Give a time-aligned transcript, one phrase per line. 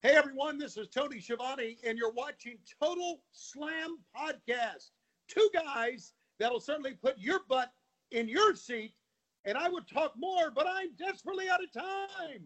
[0.00, 4.90] Hey everyone, this is Tony Schiavone, and you're watching Total Slam Podcast.
[5.26, 7.72] Two guys that'll certainly put your butt
[8.12, 8.94] in your seat,
[9.44, 12.42] and I would talk more, but I'm desperately out of time.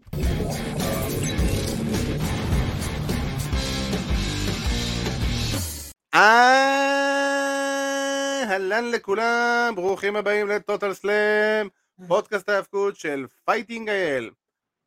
[8.52, 11.68] אהלן לכולם, ברוכים הבאים לטוטל סלאם,
[12.08, 14.30] פודקאסט ההאבקות של פייטינג אייל.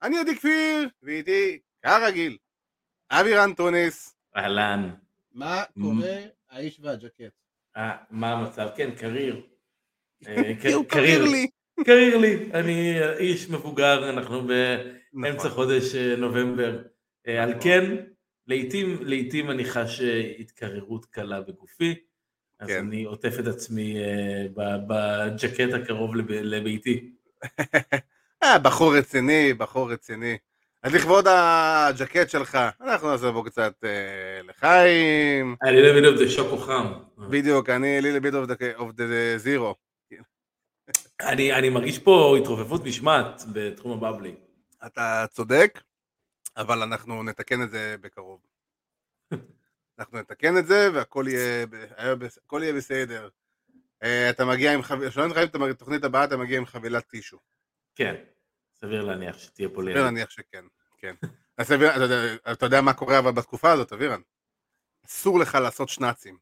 [0.03, 2.37] אני עדי כפיר, ואיתי, כרגיל,
[3.11, 4.15] אבירן טוניס.
[4.37, 4.89] אהלן.
[5.33, 6.15] מה קורה
[6.49, 7.33] האיש והג'קט?
[7.77, 8.67] אה, מה המצב?
[8.75, 9.41] כן, קריר.
[10.27, 11.47] אה, הוא קריר לי.
[11.85, 12.51] קריר לי.
[12.53, 14.47] אני איש מבוגר, אנחנו
[15.13, 15.49] באמצע נכון.
[15.51, 16.81] חודש אה, נובמבר.
[17.27, 17.61] על נכון.
[17.63, 17.95] כן,
[18.47, 20.01] לעתים, לעתים אני חש
[20.39, 21.95] התקררות קלה בגופי,
[22.59, 22.77] אז כן.
[22.87, 23.95] אני עוטף את עצמי
[24.53, 27.11] ב- בג'קט הקרוב לב- לביתי.
[28.43, 30.37] אה, בחור רציני, בחור רציני.
[30.85, 35.55] אז לכבוד הג'קט שלך, אנחנו נעשה בו קצת אה, לחיים.
[35.63, 36.93] אני לא מבין אם זה שוקו חם.
[37.17, 38.33] בדיוק, אני לילי ביט
[38.75, 39.75] אוף דה זירו.
[41.21, 44.35] אני מרגיש פה התרופפות משמעת בתחום הבבלי.
[44.85, 45.81] אתה צודק,
[46.57, 48.39] אבל אנחנו נתקן את זה בקרוב.
[49.99, 51.25] אנחנו נתקן את זה והכל
[52.63, 53.29] יהיה, בסדר.
[54.03, 54.81] אה, אתה מגיע עם
[55.27, 57.37] נתחיל את התוכנית הבאה, אתה מגיע עם חבילת טישו.
[57.95, 58.15] כן,
[58.81, 59.97] סביר להניח שתהיה פה סביר ליד.
[59.97, 60.65] להניח שכן,
[60.97, 61.15] כן.
[61.61, 64.21] סביר- אתה יודע- אתה יודע מה קורה אבל בתקופה הזאת, אבירן?
[65.05, 66.37] אסור לך לעשות שנאצים.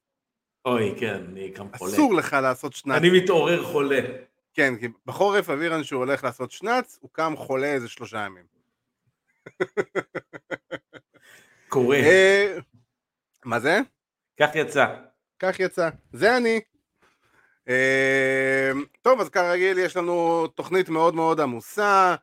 [0.65, 1.91] אוי, כן, אני גם חולה.
[1.93, 3.03] אסור לך לעשות שנאצים.
[3.11, 3.99] אני מתעורר חולה.
[4.53, 8.45] כן, כי בחורף אבירן שהוא הולך לעשות שנץ, הוא קם חולה איזה שלושה ימים.
[11.69, 11.97] קורה.
[11.97, 12.57] אה,
[13.45, 13.79] מה זה?
[14.39, 14.85] כך יצא.
[15.39, 15.89] כך יצא.
[16.13, 16.59] זה אני.
[17.69, 22.15] אה, טוב, אז כרגיל יש לנו תוכנית מאוד מאוד עמוסה.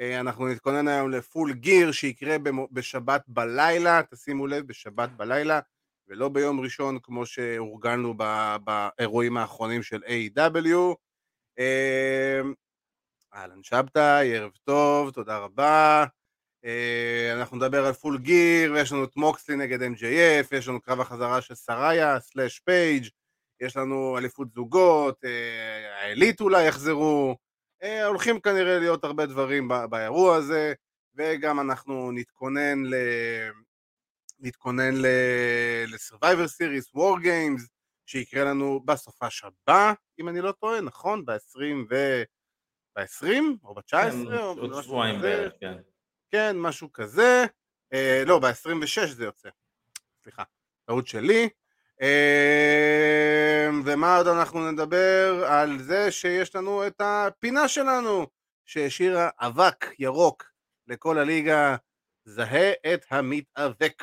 [0.00, 2.36] אה, אנחנו נתכונן היום לפול גיר שיקרה
[2.72, 5.60] בשבת בלילה, תשימו לב, בשבת בלילה,
[6.08, 10.94] ולא ביום ראשון כמו שהורגלנו ב- באירועים האחרונים של A.W.
[11.58, 12.40] אה,
[13.34, 16.04] אהלן שבתאי, ערב טוב, תודה רבה.
[16.64, 21.00] אה, אנחנו נדבר על פול גיר, ויש לנו את מוקסלי נגד MJF, יש לנו קרב
[21.00, 23.08] החזרה של סראיה, slash פייג',
[23.60, 27.36] יש לנו אליפות זוגות, אה, האליט אולי יחזרו,
[27.82, 30.72] אה, הולכים כנראה להיות הרבה דברים באירוע הזה,
[31.14, 32.94] וגם אנחנו נתכונן ל...
[34.40, 35.06] נתכונן ל...
[35.86, 37.62] ל-Survivor Series, War Games,
[38.06, 41.24] שיקרה לנו בסופש הבא, אם אני לא טועה, נכון?
[41.24, 41.60] ב-20
[41.90, 42.22] ו...
[42.96, 43.26] ב-20
[43.64, 45.20] או ב-19 כן, או עוד משהו שבועיים.
[45.20, 45.74] בערך, כן.
[46.30, 47.44] כן, משהו כזה.
[47.92, 49.48] אה, לא, ב-26 זה יוצא.
[50.22, 50.42] סליחה,
[50.84, 51.48] טעות שלי.
[52.02, 55.44] אה, ומה עוד אנחנו נדבר?
[55.48, 58.26] על זה שיש לנו את הפינה שלנו,
[58.66, 60.44] שהשאירה אבק ירוק
[60.86, 61.76] לכל הליגה,
[62.24, 64.02] זהה את המתאבק.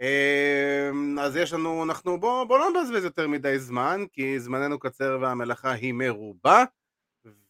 [0.00, 0.90] אה,
[1.20, 5.72] אז יש לנו, אנחנו, בואו בוא לא נבזבז יותר מדי זמן, כי זמננו קצר והמלאכה
[5.72, 6.64] היא מרובה,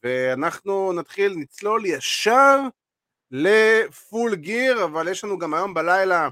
[0.02, 2.60] ואנחנו נתחיל, נצלול ישר
[3.30, 6.28] לפול גיר, אבל יש לנו גם היום בלילה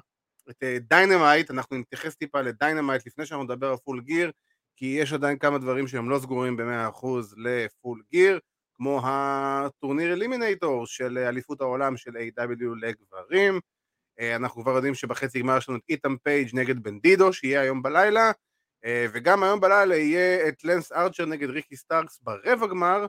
[0.53, 4.31] את אה, דיינמייט, אנחנו נתייחס טיפה לדיינמייט לפני שאנחנו נדבר על פול גיר,
[4.77, 8.39] כי יש עדיין כמה דברים שהם לא סגורים ב-100% לפול גיר,
[8.75, 13.61] כמו הטורניר eliminator של אה, אליפות העולם של AEW לגברים.
[14.21, 17.83] אה, אנחנו כבר יודעים שבחצי גמר יש לנו את איתן פייג' נגד בנדידו, שיהיה היום
[17.83, 18.33] בלילה,
[18.85, 23.07] אה, וגם היום בלילה יהיה את לנס ארצ'ר נגד ריקי סטארקס ברבע גמר,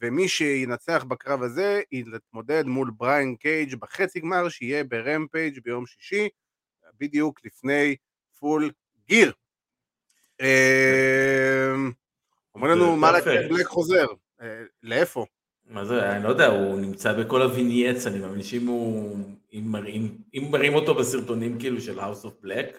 [0.00, 6.28] ומי שינצח בקרב הזה יתמודד מול בריין קייג' בחצי גמר שיהיה ברמפייג' ביום שישי,
[6.98, 7.96] בדיוק לפני
[8.38, 8.70] פול
[9.08, 9.32] גיר.
[12.54, 13.12] אומרים לנו מלקאי
[13.48, 14.06] בלק חוזר,
[14.40, 15.26] אה, לאיפה?
[15.64, 19.16] מה זה, אני לא יודע, הוא נמצא בכל ה vignettes, אני מאמין שאם הוא,
[19.52, 22.76] אם מראים, אם מראים אותו בסרטונים כאילו של House of Black,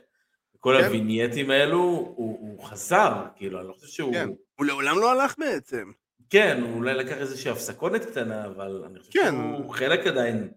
[0.60, 0.86] כל כן.
[0.86, 4.30] הווינייטים האלו, הוא, הוא חסר, כאילו, אני לא חושב שהוא, כן.
[4.56, 5.92] הוא לעולם לא הלך בעצם.
[6.30, 9.32] כן, הוא אולי לקח איזושהי הפסקונת קטנה, אבל אני חושב כן.
[9.32, 10.52] שהוא חלק עדיין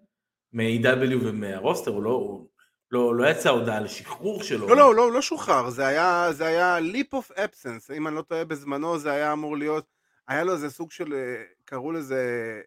[0.53, 2.49] מ-AW ומהרוסטר, הוא לא, הוא
[2.93, 4.69] לא, לא יצא הודעה על שחרור שלו.
[4.69, 8.23] לא, לא, לא, לא שוחרר, זה היה, זה היה leap of absence, אם אני לא
[8.23, 9.85] טועה בזמנו זה היה אמור להיות,
[10.29, 12.21] היה לו איזה סוג של, אה, קראו לזה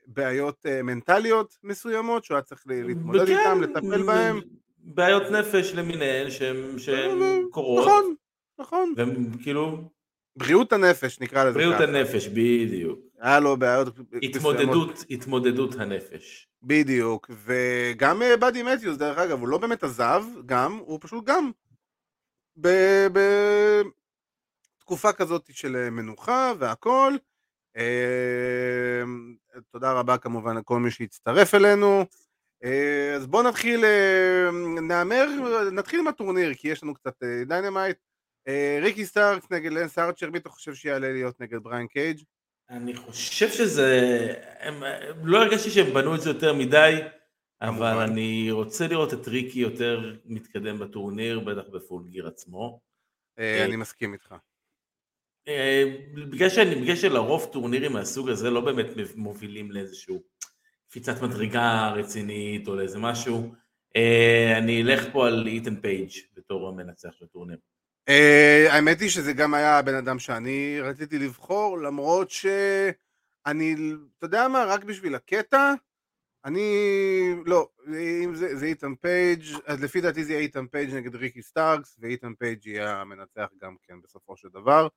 [0.08, 4.42] בעיות אה, מנטליות מסוימות, שהוא היה צריך להתמודד וכן, איתם, לטפל בהם.
[4.78, 7.20] בעיות נפש למיניהן שהן שהן
[7.52, 8.16] קורות, נכון,
[8.60, 8.94] נכון.
[8.98, 9.78] והן כאילו,
[10.36, 11.84] בריאות הנפש נקרא לזה בריאות ככה.
[11.84, 13.00] הנפש, בדיוק.
[13.19, 14.24] היה לו בעיות מסוימות.
[14.24, 16.48] התמודדות, התמודדות הנפש.
[16.63, 21.51] בדיוק, וגם אה, באדי מתיוס דרך אגב, הוא לא באמת עזב, גם, הוא פשוט גם
[24.77, 27.13] בתקופה כזאת של אה, מנוחה והכל.
[27.77, 29.04] אה,
[29.71, 32.06] תודה רבה כמובן לכל מי שהצטרף אלינו.
[33.16, 33.86] אז בואו נתחיל,
[34.81, 35.25] נהמר,
[35.71, 37.98] נתחיל עם הטורניר, כי יש לנו קצת דיינמייט.
[38.81, 42.24] ריקי סטארקס נגד לנס ארצ'ר, מי אתה חושב שיעלה להיות נגד בריין קייג'?
[42.69, 44.33] אני חושב שזה...
[44.60, 44.83] הם,
[45.24, 46.95] לא הרגשתי שהם בנו את זה יותר מדי,
[47.62, 48.12] אבל כמובן.
[48.12, 52.81] אני רוצה לראות את ריקי יותר מתקדם בטורניר, בטח בפול גיר עצמו.
[53.39, 54.36] אה, אני מסכים איתך.
[55.48, 55.83] אה,
[56.13, 60.24] בגלל, שאני, בגלל שלרוב טורנירים מהסוג הזה לא באמת מובילים לאיזשהו
[60.89, 63.54] קפיצת מדרגה רצינית או לאיזה משהו,
[63.95, 67.57] אה, אני אלך פה על איתן פייג' בתור המנצח של הטורניר.
[68.10, 73.76] Uh, האמת היא שזה גם היה הבן אדם שאני רציתי לבחור, למרות שאני,
[74.18, 75.74] אתה יודע מה, רק בשביל הקטע,
[76.46, 76.72] אני,
[77.46, 77.70] לא,
[78.24, 81.98] אם זה, זה איתן פייג', אז לפי דעתי זה יהיה איתן פייג' נגד ריקי סטארקס,
[82.00, 84.88] ואיתן פייג' יהיה המנצח גם כן בסופו של דבר.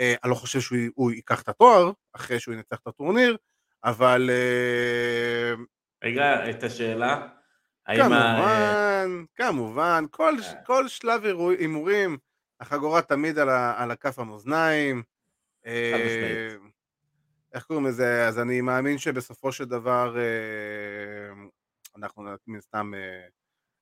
[0.00, 3.36] Uh, אני לא חושב שהוא הוא ייקח את התואר, אחרי שהוא ינצח את הטורניר,
[3.84, 5.60] אבל uh,
[6.04, 7.28] רגע, את השאלה,
[7.86, 7.96] ה...
[7.96, 10.34] כמובן, כמובן, כל,
[10.66, 11.22] כל שלב
[11.58, 12.18] הימורים,
[12.60, 15.02] החגורה תמיד על, ה, על הכף המאזניים.
[15.66, 16.48] אה.
[17.54, 18.26] איך קוראים לזה?
[18.28, 21.34] אז אני מאמין שבסופו של דבר אה,
[21.96, 23.26] אנחנו מן סתם אה,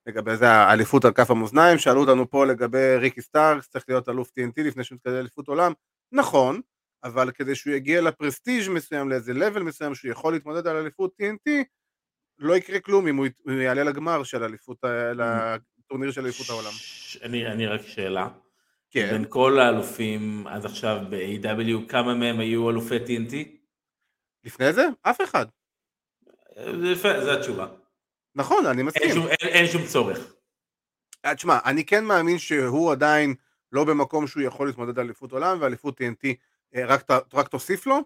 [0.06, 4.29] לגבי זה האליפות על כף המאזניים, שאלו אותנו פה לגבי ריקי סטארקס, צריך להיות אלוף
[4.29, 5.73] TNT לפני שהוא מתקדם לאליפות עולם,
[6.12, 6.61] נכון,
[7.05, 11.50] אבל כדי שהוא יגיע לפרסטיג' מסוים, לאיזה לבל מסוים שהוא יכול להתמודד על אליפות TNT,
[12.38, 15.12] לא יקרה כלום אם הוא יעלה לגמר של אליפות, ה-
[15.79, 16.73] לטורניר של אליפות העולם.
[17.53, 18.29] אני רק שאלה.
[18.94, 23.35] כן, בין כל האלופים עד עכשיו ב-AW, כמה מהם היו אלופי TNT?
[24.44, 25.46] לפני זה אף אחד.
[26.81, 27.67] זה יפה, זו התשובה.
[28.35, 29.14] נכון, אני אין מסכים.
[29.14, 30.35] שום, אין, אין שום צורך.
[31.25, 33.35] אה, תשמע, אני כן מאמין שהוא עדיין
[33.73, 36.26] לא במקום שהוא יכול להתמודד על אליפות עולם, ואליפות TNT
[36.75, 38.00] אה, רק, רק תוסיף לו.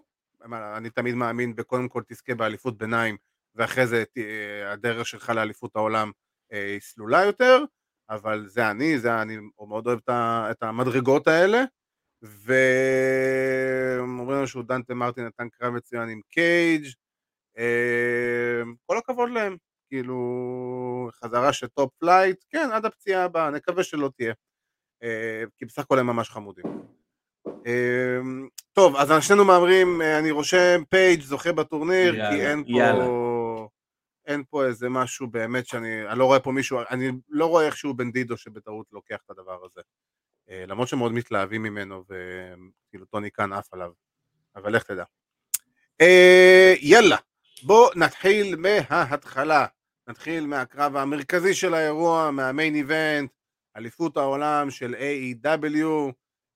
[0.77, 3.17] אני תמיד מאמין בקודם כל תזכה באליפות ביניים,
[3.55, 6.11] ואחרי זה אה, הדרך שלך לאליפות העולם
[6.53, 7.63] אה, היא סלולה יותר,
[8.09, 9.99] אבל זה אני, זה אני מאוד אוהב
[10.51, 11.63] את המדרגות האלה.
[12.21, 16.85] ואומרים לנו שהוא דנטה מרטין נתן קרב מצוין עם קייג',
[17.57, 19.57] אה, כל הכבוד להם.
[19.89, 24.33] כאילו חזרה של טופ פלייט, כן, עד הפציעה הבאה, נקווה שלא תהיה.
[25.03, 26.65] אה, כי בסך הכל הם ממש חמודים.
[27.67, 28.19] אה,
[28.73, 33.05] טוב, אז שנינו מהמרים, אני רושם פייג' זוכה בטורניר, כי יאללה, אין יאללה.
[33.05, 33.38] פה...
[34.29, 37.93] אין פה איזה משהו באמת שאני, אני לא רואה פה מישהו, אני לא רואה איכשהו
[37.93, 39.81] בנדידו שבטעות לוקח את הדבר הזה.
[40.49, 43.91] אה, למרות שמאוד מתלהבים ממנו, וכאילו טוני קאן עף עליו,
[44.55, 45.03] אבל לך תדע.
[46.01, 47.17] אה, יאללה,
[47.63, 49.65] בואו נתחיל מההתחלה.
[50.07, 53.31] נתחיל מהקרב המרכזי של האירוע, מה main event,
[53.77, 56.11] אליפות העולם של AEW,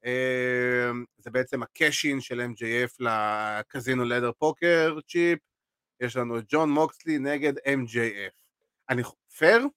[0.06, 5.40] אה, זה בעצם ה cash in של MJF ל casino ladder poker chip,
[6.04, 8.34] יש לנו את ג'ון מוקסלי נגד MJF.
[8.90, 9.02] אני
[9.38, 9.68] פייר?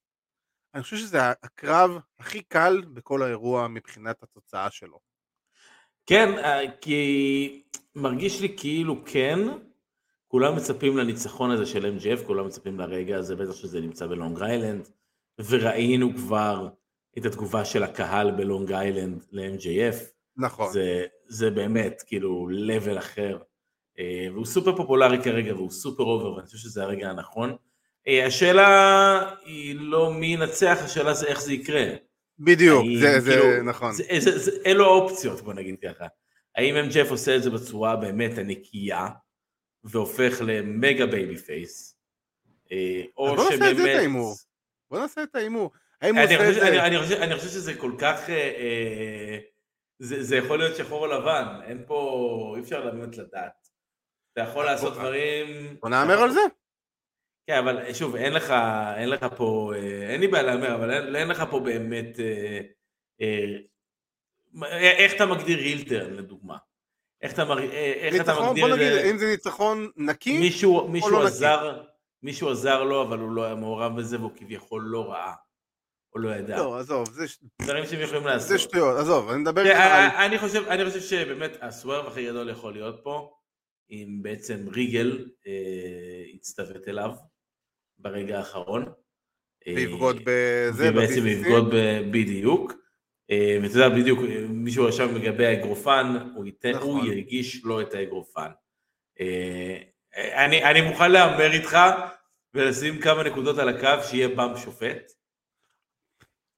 [0.75, 4.99] אני חושב שזה הקרב הכי קל בכל האירוע מבחינת התוצאה שלו.
[6.07, 7.63] כן, אה, כי
[7.95, 9.39] מרגיש לי כאילו כן,
[10.29, 14.89] כולם מצפים לניצחון הזה של MJF, כולם מצפים לרגע הזה, בטח שזה נמצא בלונג איילנד,
[15.39, 16.69] וראינו כבר
[17.19, 19.97] את התגובה של הקהל בלונג איילנד ל-MJF,
[20.37, 20.73] נכון.
[20.73, 23.39] זה, זה באמת כאילו level אחר,
[24.33, 27.57] והוא סופר פופולרי כרגע והוא סופר over, ואני חושב שזה הרגע הנכון.
[28.09, 31.85] אה, השאלה היא לא מי ינצח, השאלה זה איך זה יקרה.
[32.39, 33.93] בדיוק, האם, זה, זה כאילו, נכון.
[33.93, 36.07] זה, זה, זה, אלו האופציות, בוא נגיד ככה.
[36.57, 39.09] האם MJF עושה את זה בצורה באמת הנקייה,
[39.85, 41.97] והופך למגה babyface,
[42.73, 43.97] אה, או בוא נעשה את זה, את שבאמת...
[43.97, 44.35] ההימור.
[44.91, 45.71] בוא נעשה את ההימור.
[46.03, 46.69] האם הוא אני עושה את חושב, זה?
[46.69, 48.31] אני, אני, חושב, אני חושב שזה כל כך...
[48.31, 49.39] אה, אה,
[49.99, 52.55] זה, זה יכול להיות שחור או לבן, אין פה...
[52.57, 53.66] אי אפשר באמת לדעת.
[54.37, 55.77] אתה יכול לעשות דברים...
[55.81, 56.41] בוא נהמר על זה.
[57.47, 58.55] כן, אבל שוב, אין לך,
[58.97, 62.61] אין לך פה, אה, אין לי בעיה להמר, אבל אין, אין לך פה באמת, אה,
[63.21, 63.45] אה,
[64.53, 66.57] מה- איך אתה מגדיר הילטרן לדוגמה?
[67.23, 67.63] איך אתה, אה,
[67.93, 71.27] איך אתה ניצחון, מגדיר, בוא נגיד, אה, אם זה ניצחון נקי, מישהו, מישהו לא נקי?
[71.27, 71.83] עזר,
[72.23, 75.33] מישהו עזר לו, אבל הוא לא היה מעורב בזה, והוא כביכול לא ראה,
[76.15, 76.57] או לא ידע.
[76.57, 77.25] לא, עזוב, זה
[77.63, 78.49] דברים שהם יכולים לעשות.
[78.49, 79.63] זה שטויות, עזוב, אני מדבר
[80.19, 83.36] אני חושב שבאמת הסוורב הכי גדול יכול להיות פה,
[83.91, 87.11] אם בעצם ריגל אה, יצטוות אליו
[87.99, 88.85] ברגע האחרון.
[89.67, 91.27] אה, ויבגוד בזה, ובעצם.
[91.27, 91.75] יבגוד
[92.11, 92.73] בדיוק.
[93.31, 97.01] אה, ואתה יודע בדיוק, מישהו עכשיו לגבי האגרופן, הוא, ייתן, נכון.
[97.01, 98.51] הוא יגיש לו את האגרופן.
[99.21, 99.83] אה,
[100.17, 101.79] אני, אני מוכן להמר איתך
[102.55, 105.13] ולשים כמה נקודות על הקו שיהיה באמפ שופט.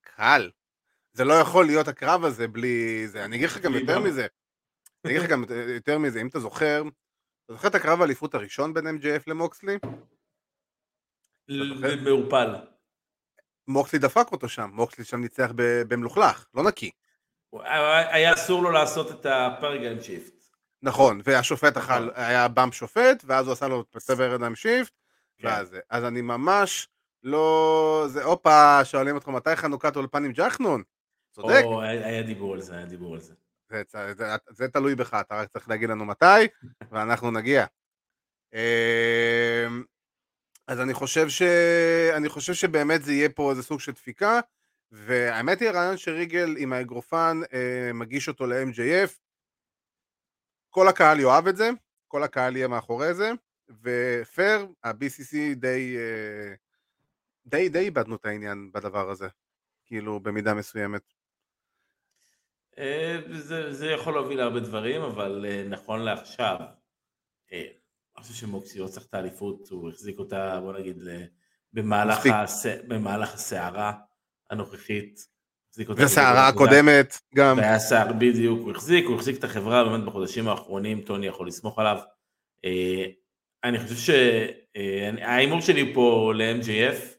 [0.00, 0.50] קל.
[1.12, 3.25] זה לא יכול להיות הקרב הזה בלי זה.
[3.25, 3.99] אני אגיד לך גם יותר.
[4.00, 4.26] מזה.
[5.04, 5.44] אני אגיד לך גם
[5.75, 6.82] יותר מזה, אם אתה זוכר,
[7.49, 9.78] אתה זוכר את הקרב האליפות הראשון בין MJF למוקסלי?
[12.05, 12.55] מעורפל.
[13.69, 16.90] מוקסלי דפק אותו שם, מוקסלי שם ניצח במלוכלך, לא נקי.
[17.62, 20.45] היה אסור לו לעשות את ה paradigm shift.
[20.83, 22.09] נכון, והשופט אכל, נכון.
[22.14, 24.93] היה bump שופט, ואז הוא עשה לו בסוף paradigm shift.
[25.40, 25.76] ואז.
[25.90, 26.88] אז אני ממש
[27.23, 28.05] לא...
[28.09, 30.83] זה הופה, שואלים אותך מתי חנוכת אולפן עם ג'חנון?
[31.31, 33.35] צודק, היה דיבור על זה, היה דיבור על זה.
[33.71, 33.83] זה,
[34.17, 36.47] זה, זה, תלוי בך, אתה רק צריך להגיד לנו מתי,
[36.91, 37.67] ואנחנו נגיע.
[38.55, 39.85] אמ,
[40.67, 41.43] אז אני חושב, ש...
[42.17, 44.41] אני חושב שבאמת זה יהיה פה איזה סוג של דפיקה,
[44.93, 49.11] והאמת היא הרעיון שריגל עם האגרופן אה, מגיש אותו ל-MJF,
[50.71, 51.71] כל הקהל יאהב את זה,
[52.09, 53.31] כל הקהל יהיה מאחורי זה,
[53.83, 56.55] ופייר, ה-BCC די, אה,
[57.47, 59.29] די, די איבדנו את העניין בדבר הזה,
[59.87, 61.18] כאילו במידה מסוימת.
[62.78, 66.56] אה, זה, זה יכול להוביל להרבה דברים, אבל אה, נכון לעכשיו,
[67.52, 67.66] אה,
[68.16, 71.02] אני חושב שמוקסי לא צריך את האליפות, הוא החזיק אותה, בוא נגיד,
[71.73, 72.26] במהלך.
[72.26, 72.66] הס...
[72.88, 73.92] במהלך הסערה
[74.50, 75.38] הנוכחית.
[75.78, 76.49] בגדולה.
[76.49, 81.26] הקודמת גם, והיה סער בדיוק, הוא החזיק, הוא החזיק את החברה באמת בחודשים האחרונים, טוני
[81.26, 81.99] יכול לסמוך עליו.
[82.64, 83.04] אה,
[83.64, 84.12] אני חושב
[84.75, 87.18] שההימור שלי פה ל-MJF,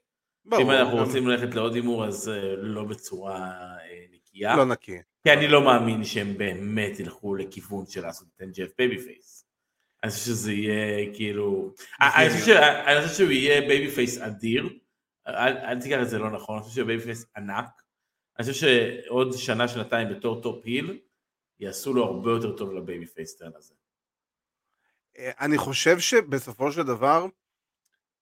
[0.61, 3.37] אם אנחנו רוצים ללכת לעוד הימור אז אה, לא בצורה
[3.81, 4.55] אה, נקייה.
[4.55, 4.97] לא נקי.
[5.23, 9.45] כי אני לא מאמין שהם באמת ילכו לכיוון של לעשות את NGF בייבי פייס.
[10.03, 11.73] אני חושב שזה יהיה כאילו...
[12.01, 12.49] אני חושב ש-
[12.87, 14.69] אני חושב שהוא יהיה babyface אדיר.
[15.27, 17.81] אל אל תיקח את זה לא נכון, אני חושב שהוא babyface ענק.
[18.39, 18.67] אני חושב
[19.05, 20.99] שעוד שנה, שנתיים בתור top heel,
[21.59, 23.73] יעשו לו הרבה יותר טוב ל babyface turn הזה.
[25.17, 27.25] אה, אני חושב שבסופו של דבר,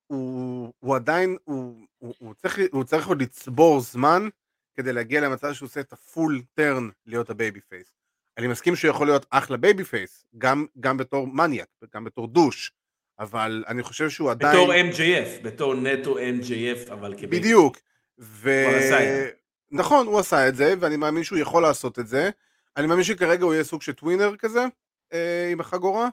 [0.08, 4.30] הוא, הוא עדיין, הוא, הוא, הוא, צריך, הוא צריך עוד לצבור זמן
[4.78, 7.92] כדי להגיע למצב שהוא עושה את ה full turn להיות ה babyface.
[8.38, 12.72] אני מסכים שהוא יכול להיות אחלה babyface, גם, גם בתור מניאק, גם בתור douche,
[13.20, 14.54] אבל אני חושב שהוא עדיין...
[14.54, 17.40] בתור MJF, בתור נטו MJF, אבל כ baby.
[17.40, 17.78] בדיוק.
[18.20, 18.66] ו...
[18.66, 19.30] הוא עשה את זה.
[19.72, 22.30] נכון, הוא עשה את זה, ואני מאמין שהוא יכול לעשות את זה.
[22.78, 24.66] אני מאמין שכרגע הוא יהיה סוג של tweener כזה,
[25.14, 26.10] אה, עם החגורה.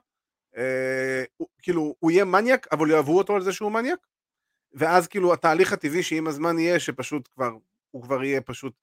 [0.57, 4.07] אה, הוא, כאילו, הוא יהיה מניאק, אבל יאהבו אותו על זה שהוא מניאק.
[4.73, 7.51] ואז כאילו התהליך הטבעי שעם הזמן יהיה, שפשוט כבר,
[7.95, 8.75] הוא כבר יהיה פשוט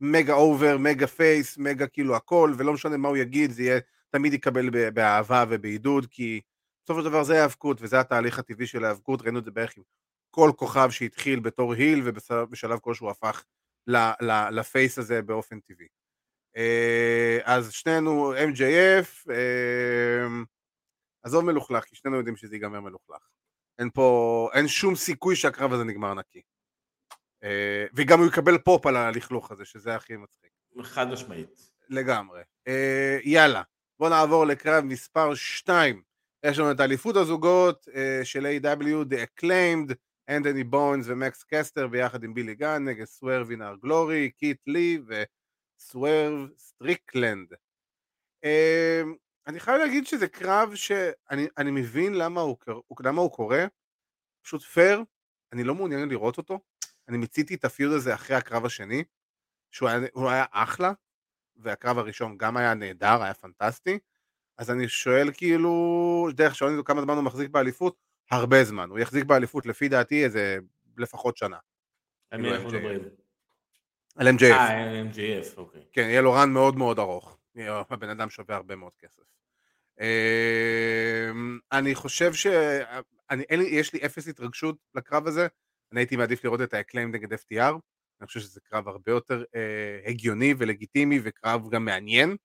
[0.00, 4.34] מגה over, מגה face, מגה כאילו הכל, ולא משנה מה הוא יגיד, זה יהיה, תמיד
[4.34, 6.40] יקבל באהבה ובעידוד, כי
[6.84, 9.82] בסופו של זה ההיאבקות, וזה התהליך הטבעי של ההיאבקות, ראינו את זה בערך עם
[10.30, 13.44] כל כוכב שהתחיל בתור היל, ובשלב כלשהו הפך
[13.86, 15.88] ל- ל- לפייס הזה באופן טבעי.
[16.56, 20.26] אה, אז שנינו MJF, אה,
[21.22, 23.28] עזוב מלוכלך, כי שנינו יודעים שזה ייגמר מלוכלך.
[23.78, 26.42] אין פה, אין שום סיכוי שהקרב הזה נגמר נקי.
[27.44, 30.50] אה, וגם הוא יקבל פופ על הלכלוך הזה, שזה הכי מצחיק.
[30.82, 31.70] חד משמעית.
[31.88, 32.42] לגמרי.
[32.68, 33.62] אה, יאללה,
[33.98, 36.02] בואו נעבור לקרב מספר 2.
[36.46, 39.94] יש לנו את אליפות הזוגות אה, של AEW The Acclaimed,
[40.28, 44.98] אנתוני בואנס ומקס קסטר ביחד עם בילי גן נגד Swerve in Our Glory, קית' לי
[45.06, 47.48] וסוורב סטריקלנד.
[48.44, 49.02] אה,
[49.46, 52.56] אני חייב להגיד שזה קרב שאני אני מבין למה הוא,
[53.04, 53.66] למה הוא קורה,
[54.42, 55.02] פשוט פייר,
[55.52, 56.58] אני לא מעוניין לראות אותו.
[57.10, 59.04] אני מיציתי את ה feud הזה אחרי הקרב השני,
[59.70, 60.92] שהוא היה, היה אחלה,
[61.56, 63.98] והקרב הראשון גם היה נהדר, היה פנטסטי,
[64.58, 67.96] אז אני שואל כאילו, דרך שואלים כמה זמן הוא מחזיק באליפות,
[68.30, 70.58] הרבה זמן, הוא יחזיק באליפות לפי דעתי איזה
[70.96, 71.58] לפחות שנה,
[72.30, 72.80] על מי כאילו אנחנו MJF.
[72.80, 73.00] מדברים?
[74.16, 75.82] על MJF, אה, MJF, אוקיי.
[75.92, 77.38] כן, יהיה לו רן מאוד מאוד ארוך,
[77.90, 79.22] הבן אדם שווה הרבה מאוד כסף.
[80.00, 82.46] אמ, אני חושב ש...
[83.30, 85.46] אני, אין לי, יש לי אפס התרגשות לקרב הזה,
[85.92, 87.74] אני הייתי מעדיף לראות את האקליים נגד FTR,
[88.20, 92.36] אני חושב שזה קרב הרבה יותר אה, הגיוני ולגיטימי וקרב גם מעניין.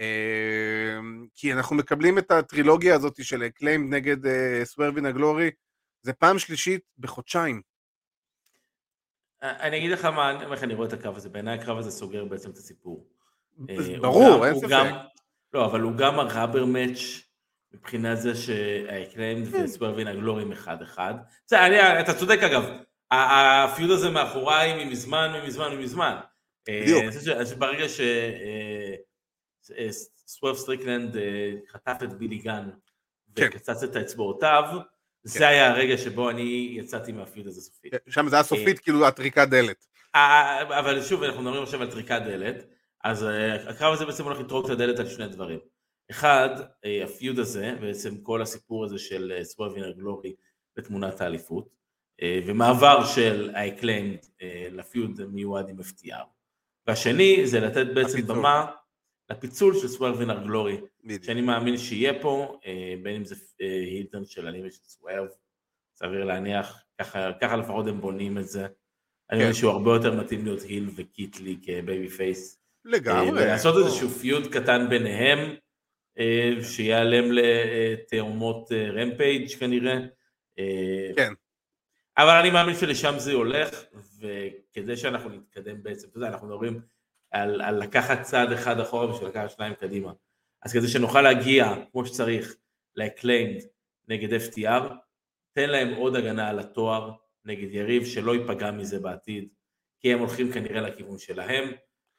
[0.00, 0.98] אה,
[1.34, 5.50] כי אנחנו מקבלים את הטרילוגיה הזאת של Acclaimed נגד אה, Swerve in Our Glory,
[6.02, 7.62] זה פעם שלישית בחודשיים.
[9.42, 12.50] אני אגיד לך מה, איך אני רואה את הקרב הזה, בעיניי הקרב הזה סוגר בעצם
[12.50, 13.06] את הסיפור.
[13.70, 14.94] אה, ברור, אין ספק.
[15.52, 17.25] לא, אבל הוא גם ה rubber match
[17.80, 19.64] מבחינת זה שה Acclaimed כן.
[19.64, 21.14] ו Swerve in Our Glory אחד אחד.
[21.46, 22.64] בסדר, אתה צודק אגב,
[23.10, 26.16] ה feud הזה מאחוריי ממזמן, ממזמן, ממזמן.
[26.68, 27.02] אה, בדיוק.
[27.02, 27.84] אני חושב ש- אני חושב שברגע
[29.62, 32.68] שסוורב סטריקלנד אה, חטף את בילי גן
[33.36, 33.46] כן.
[33.48, 34.64] וקצץ את האצבעותיו,
[35.24, 37.92] זה היה הרגע שבו אני יצאתי מה feud הזה סופית.
[38.08, 39.86] שם זה היה סופית כאילו הטריקת דלת.
[40.14, 42.64] אה, אבל שוב, אנחנו מדברים עכשיו על טריקת דלת,
[43.04, 45.58] אז אה, הקרב הזה בעצם הולך לטרוק את הדלת על שני דברים.
[46.10, 46.48] אחד,
[46.84, 50.34] אה, ה feud הזה, בעצם כל הסיפור הזה של Swerve in Our Glory
[50.76, 51.68] בתמונת האליפות,
[52.22, 54.18] אה, ומעבר של ה Acclaimed
[54.70, 56.24] ל feud מיועד עם FTR.
[56.86, 58.36] והשני, זה לתת בעצם הפיצול.
[58.36, 58.66] במה
[59.30, 61.24] לפיצול של Swerve in Our Glory, בדיוק.
[61.24, 65.26] שאני מאמין שיהיה פה, אה, בין אם זה אה, heel turn של הלימה של סוורב,
[65.94, 68.66] סביר להניח, ככה, ככה לפחות הם בונים את זה.
[69.30, 69.44] אני כן.
[69.44, 72.60] מבין שהוא הרבה יותר מתאים להיות heel וקית' לי כ babyface.
[72.84, 73.30] לגמרי.
[73.30, 73.84] ולעשות בוא.
[73.84, 75.54] איזשהו feud קטן ביניהם, אה,
[76.62, 79.98] שיעלם לתאומות אה, רמפייג' כנראה.
[80.58, 81.32] אה, כן.
[82.18, 83.84] אבל אני מאמין שלשם זה הולך,
[84.20, 86.80] וכדי שאנחנו נתקדם בעצם, אתה יודע, אנחנו מדברים
[87.30, 90.12] על, על לקחת צעד אחד אחורה בשביל לקחת שניים קדימה.
[90.62, 92.56] אז כדי שנוכל להגיע, כמו שצריך,
[92.96, 93.64] ל-acclaimed
[94.08, 94.92] נגד FTR,
[95.52, 97.12] תן להם עוד הגנה על התואר
[97.44, 99.48] נגד יריב שלא ייפגע מזה בעתיד,
[100.00, 101.72] כי הם הולכים כנראה לכיוון שלהם,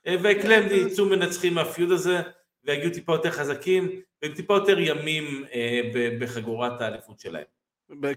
[0.08, 2.18] אה, ו-acclaimed יצאו מנצחים מהפיוד הזה,
[2.68, 5.82] ויגיעו טיפה יותר חזקים, ועם טיפה יותר ימים אה,
[6.20, 7.46] בחגורת האליפות שלהם.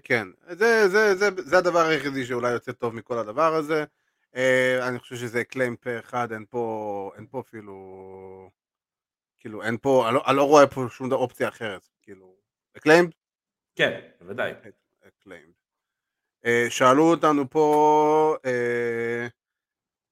[0.03, 3.83] כן, זה, זה, זה, זה הדבר היחידי שאולי יוצא טוב מכל הדבר הזה.
[4.35, 8.49] Uh, אני חושב שזה קליים פה אחד, אין פה, אין פה אפילו,
[9.39, 12.35] כאילו, אין פה, אני לא, אני לא רואה פה שום אופציה אחרת, כאילו,
[12.79, 13.09] קליים?
[13.75, 14.53] כן, בוודאי.
[15.23, 15.51] קליים.
[16.45, 19.29] Uh, שאלו אותנו פה, uh,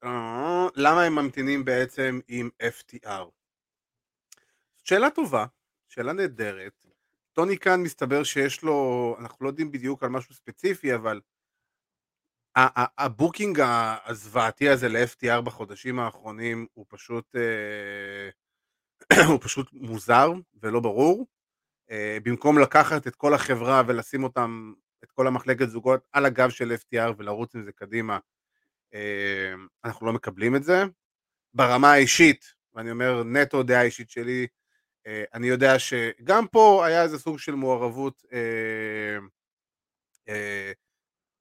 [0.05, 3.38] אה, למה הם ממתינים בעצם עם FTR?
[4.89, 5.45] שאלה טובה,
[5.89, 6.85] שאלה נהדרת.
[7.33, 11.21] טוני כאן מסתבר שיש לו, אנחנו לא יודעים בדיוק על משהו ספציפי, אבל
[12.97, 13.59] ה booking
[14.05, 18.29] הזוועתי הזה ל-FTR בחודשים האחרונים הוא פשוט, אה,
[19.29, 20.31] הוא פשוט מוזר
[20.61, 21.27] ולא ברור.
[21.91, 26.71] אה, במקום לקחת את כל החברה ולשים אותם, את כל המחלקת זוגות על הגב של
[26.71, 28.19] FTR ולרוץ עם זה קדימה,
[28.93, 29.53] אה,
[29.83, 30.83] אנחנו לא מקבלים את זה.
[31.53, 34.47] ברמה האישית, ואני אומר נטו דעה אישית שלי,
[35.33, 39.17] אני יודע שגם פה היה איזה סוג של מעורבות אה,
[40.29, 40.71] אה,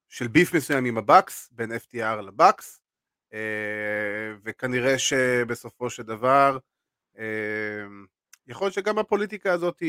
[0.09, 2.79] של ביף מסוים עם הבקס, בין FTR לבקס,
[3.33, 6.57] אה, וכנראה שבסופו של דבר,
[7.17, 7.85] אה,
[8.47, 9.83] יכול להיות שגם הפוליטיקה הזאת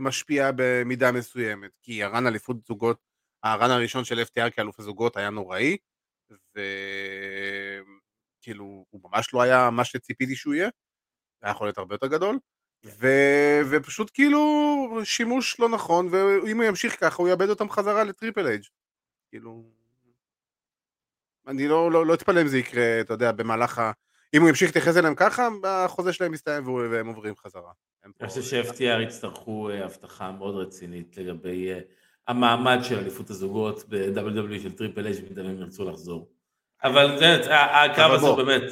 [0.00, 2.98] משפיעה במידה מסוימת, כי הרן אליפות זוגות,
[3.42, 5.76] הרן הראשון של FTR כאלוף הזוגות היה נוראי,
[8.40, 10.68] וכאילו הוא ממש לא היה מה שציפיתי שהוא יהיה,
[11.42, 12.38] היה יכול להיות הרבה יותר גדול,
[12.84, 13.06] ו...
[13.70, 14.40] ופשוט כאילו
[15.04, 18.62] שימוש לא נכון, ואם הוא ימשיך ככה הוא יאבד אותם חזרה לטריפל אייג'.
[19.28, 19.62] כאילו...
[21.46, 23.92] אני לא, לא, לא אתפלא אם זה יקרה, אתה יודע, במהלך ה...
[24.34, 27.72] אם הוא ימשיך להתייחס אליהם ככה, החוזה שלהם מסתיים והם עוברים חזרה.
[28.04, 31.78] אני חושב ש-FTR יצטרכו אה, הבטחה מאוד רצינית לגבי אה,
[32.28, 36.30] המעמד של אליפות הזוגות ב-WWE של טריפל אייץ' במידה והם ירצו לחזור.
[36.84, 38.44] אבל באמת, ה- הקרב הזה.
[38.44, 38.62] באמת,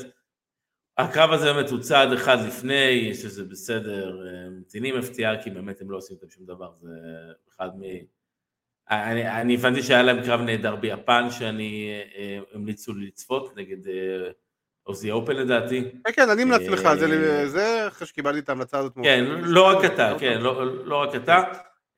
[0.98, 5.90] הקרב הזה באמת הוא צעד אחד לפני, שזה בסדר, אה, ממתינים FTR כי באמת הם
[5.90, 6.88] לא עושים איתם שום דבר, זה
[7.54, 7.82] אחד מ...
[8.90, 14.30] אני, אני הבנתי שהיה להם קרב נהדר ביפן שאני אה, המליצו לי לצפות נגד אה,
[14.86, 15.90] Aussie Open לדעתי.
[16.04, 18.92] כן, כן, אני המלצתי לך זה, אה, זה אחרי שקיבלתי את ההמלצה הזאת.
[19.02, 19.24] כן.
[19.42, 21.42] לא רק אתה, כן, לא, לא רק אתה,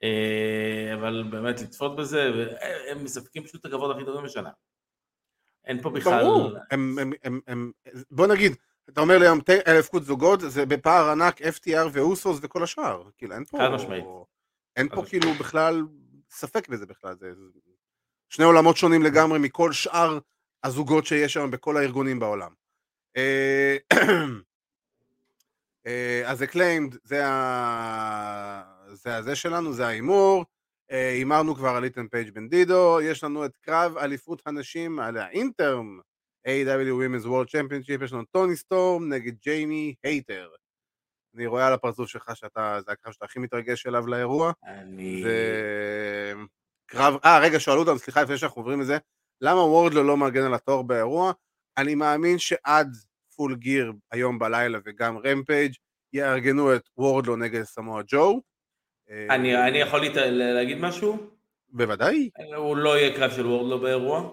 [0.02, 4.50] אה, אבל באמת לצפות בזה, והם מספקים פשוט את הכבוד הכי טובים בשנה.
[5.64, 6.22] אין פה בכלל...
[6.22, 7.72] ברור, הם, הם, הם, הם,
[8.10, 8.52] בוא נגיד,
[8.88, 13.34] אתה אומר לי היום ת- אליפות זוגות, זה בפער ענק FTR ואוסוס וכל השאר, כאילו
[13.34, 14.04] אין פה, חד משמעית.
[14.76, 15.04] אין פה.
[15.06, 15.82] כאילו בכלל
[16.30, 17.32] ספק בזה בכלל, זה,
[18.28, 20.18] שני עולמות שונים לגמרי מכל שאר
[20.64, 22.52] הזוגות שיש היום בכל הארגונים בעולם.
[23.16, 23.76] אה,
[25.86, 28.62] אה, אז Acclaimed זה ה...
[28.92, 30.44] זה הזה שלנו, זה ההימור.
[30.90, 35.27] אה, הימרנו כבר על איתן פייג' בנדידו, יש לנו את קרב אליפות הנשים על ה
[35.27, 36.00] interim
[36.46, 40.48] AEW Women's World Championship, יש לנו טוני סטורם נגד ג'יימי הייטר.
[41.34, 44.52] אני רואה על הפרצוף שלך שאתה, זה הקרב שאתה הכי מתרגש אליו לאירוע.
[44.64, 45.22] אני...
[45.22, 46.32] זה
[46.86, 48.98] קרב, אה רגע שאלו אותנו, סליחה לפני שאנחנו עוברים לזה,
[49.40, 51.32] למה וורדלו לא מגן על התואר באירוע?
[51.76, 52.96] אני מאמין שעד
[53.36, 55.72] Full Gear היום בלילה וגם רמפייג'
[56.12, 58.40] יארגנו את וורדלו נגד סמואה ג'ו.
[59.10, 60.16] אה, אני, אני יכול להת...
[60.30, 61.30] להגיד משהו?
[61.68, 64.30] בוודאי, הוא לא יהיה קרב של וורדלו באירוע,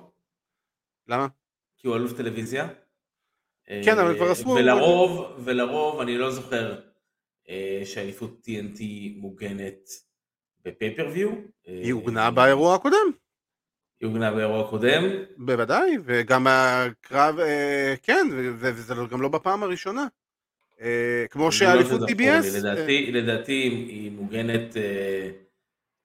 [1.08, 1.28] למה?
[1.82, 2.68] כי הוא אלוף טלוויזיה.
[3.84, 6.80] כן, אבל אה, כבר עשו- ולרוב, ולרוב אני לא זוכר
[7.50, 8.82] אה, שאליפות TNT
[9.16, 9.90] מוגנת
[10.66, 11.30] ב pay-per-view.
[11.66, 13.12] היא הוגנה באירוע הקודם,
[14.00, 15.04] היא עוגנה באירוע הקודם.
[15.38, 20.08] בוודאי, וגם הקרב, אה, כן, וזה גם לא בפעם הראשונה.
[20.82, 22.66] אה, כמו לא שהאליפות TBS,
[23.12, 24.78] לדעתי, היא מוגנת...
[24.78, 25.30] אה,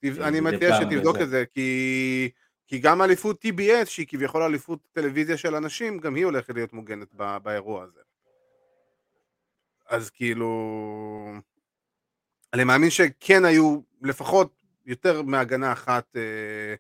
[0.05, 1.17] אה, אני מציע שתבדוק.
[1.21, 2.31] את זה, כי,
[2.67, 7.09] כי גם אליפות TBS, שהיא כביכול אליפות טלוויזיה של אנשים, גם היא הולכת להיות מוגנת
[7.17, 8.01] ב, באירוע הזה.
[9.89, 11.33] אז כאילו...
[12.53, 16.75] אני מאמין שכן היו לפחות יותר מהגנה אחת אה,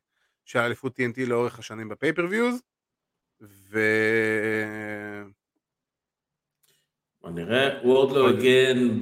[0.44, 2.62] של אליפות TNT לאורך השנים ב pay-per-views,
[3.40, 3.80] ו...
[7.20, 9.00] בוא נראה, וורדלו הגן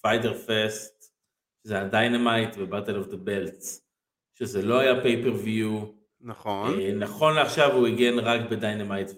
[0.00, 1.12] בפייטר פסט,
[1.64, 3.85] שזה הדיינמייט ובטל אוף דה בלטס,
[4.38, 5.84] שזה לא היה pay-per-view,
[6.20, 6.80] נכון.
[6.80, 9.10] אה, נכון לעכשיו הוא הגן רק בדיינמייט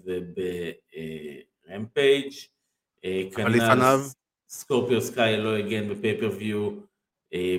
[1.66, 2.32] וברמפייג'.
[3.36, 4.00] אבל לפניו?
[4.48, 6.70] סקורפיו סקאי לא הגן ב pay-per-view,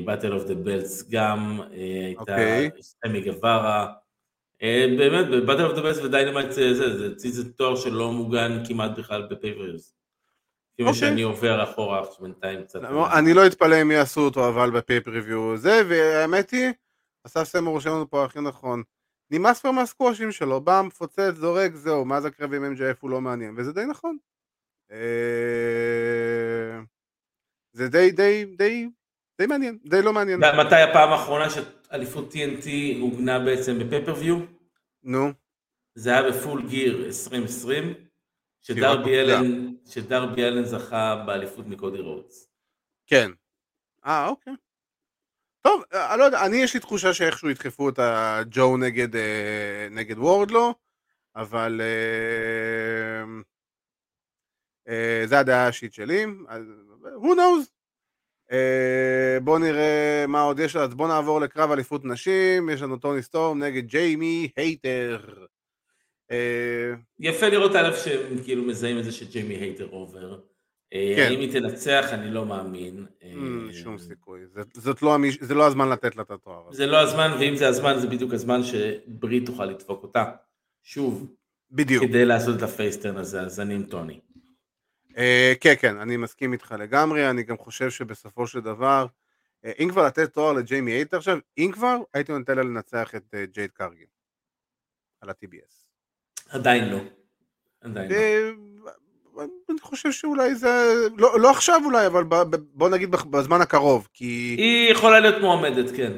[0.05, 2.69] באטל אוף דה בלטס גם, אה, הייתה אוקיי.
[2.81, 3.93] סמי גווארה.
[4.63, 8.63] אה, באמת, באטל אוף דה בלטס ודיינמייט זה, זה, זה, זה, זה תואר שלא מוגן
[8.67, 9.27] כמעט בכלל
[10.79, 10.99] מה אוקיי.
[10.99, 12.79] שאני עובר אחורה בינתיים קצת.
[13.17, 16.69] אני לא אתפלא אם יעשו אותו אבל ב pay-per-view זה, והאמת היא,
[17.29, 18.83] אסף סמור רושם לנו פה הכי נכון.
[19.31, 23.21] נמאס כבר מהסקוושים שלו, בא, מפוצץ, זורק, זהו, מה זה הקרב עם MJF הוא לא
[23.21, 24.17] מעניין, וזה די נכון.
[24.91, 24.97] אה,
[27.71, 28.89] זה די, די, די,
[29.37, 30.39] די מעניין, די לא מעניין.
[30.39, 32.67] מתי הפעם האחרונה שאליפות TNT
[33.01, 34.39] עוגנה בעצם בפייפריוויו?
[35.03, 35.31] נו,
[35.95, 37.93] זה היה בפול גיר 2020,
[38.61, 39.19] שירה שדרבי.
[39.19, 42.49] אלן, שדרבי אלן זכה באליפות מקודי רודס.
[43.07, 43.31] כן.
[44.05, 44.53] אה, אוקיי.
[45.61, 49.87] טוב, אה, אני לא יודע, אני יש לי תחושה שאיכשהו ידחפו את הג'ו נגד, אה,
[49.91, 50.73] נגד וורדלו,
[51.35, 53.41] אבל אה,
[54.87, 56.25] אה, זה הדעה האישית שלי,
[57.21, 57.69] who knows.
[58.51, 63.21] אה, בואו נראה מה עוד יש, אז בואו נעבור לקרב אליפות נשים, יש לנו טוני
[63.21, 65.45] סטורם נגד ג'יימי הייטר.
[66.31, 70.39] אה, יפה לראות א' שהם כאילו מזהים את זה שג'יימי הייטר over.
[70.93, 71.27] אה, כן.
[71.29, 72.05] האם היא תנצח?
[72.11, 73.05] אני לא מאמין.
[73.23, 76.77] אה, מ, שום סיכוי, זה, זאת לא, זה לא הזמן לתת לה את התואר הזה.
[76.77, 80.31] זה לא הזמן, ואם זה הזמן, זה בדיוק הזמן שברית תוכל לדפוק אותה.
[80.83, 81.35] שוב,
[81.71, 82.03] בדיוק.
[82.03, 84.19] כדי לעשות את ה face turn הזה, אז אני עם טוני.
[85.17, 89.05] אה, כן, כן, אני מסכים איתך לגמרי, אני גם חושב שבסופו של דבר,
[89.65, 93.33] אה, אם כבר לתת תואר לג'יימי הייטר עכשיו, אם כבר, הייתי נותן לה לנצח את
[93.33, 94.07] אה, ג'ייד קרגיל
[95.21, 95.89] על ה-TBS.
[96.49, 96.99] עדיין לא.
[97.81, 98.78] עדיין לא.
[99.41, 104.07] אני חושב שאולי זה, לא, לא עכשיו אולי, אבל ב, ב, בוא נגיד בזמן הקרוב,
[104.13, 106.17] כי היא יכולה להיות מועמדת, כן.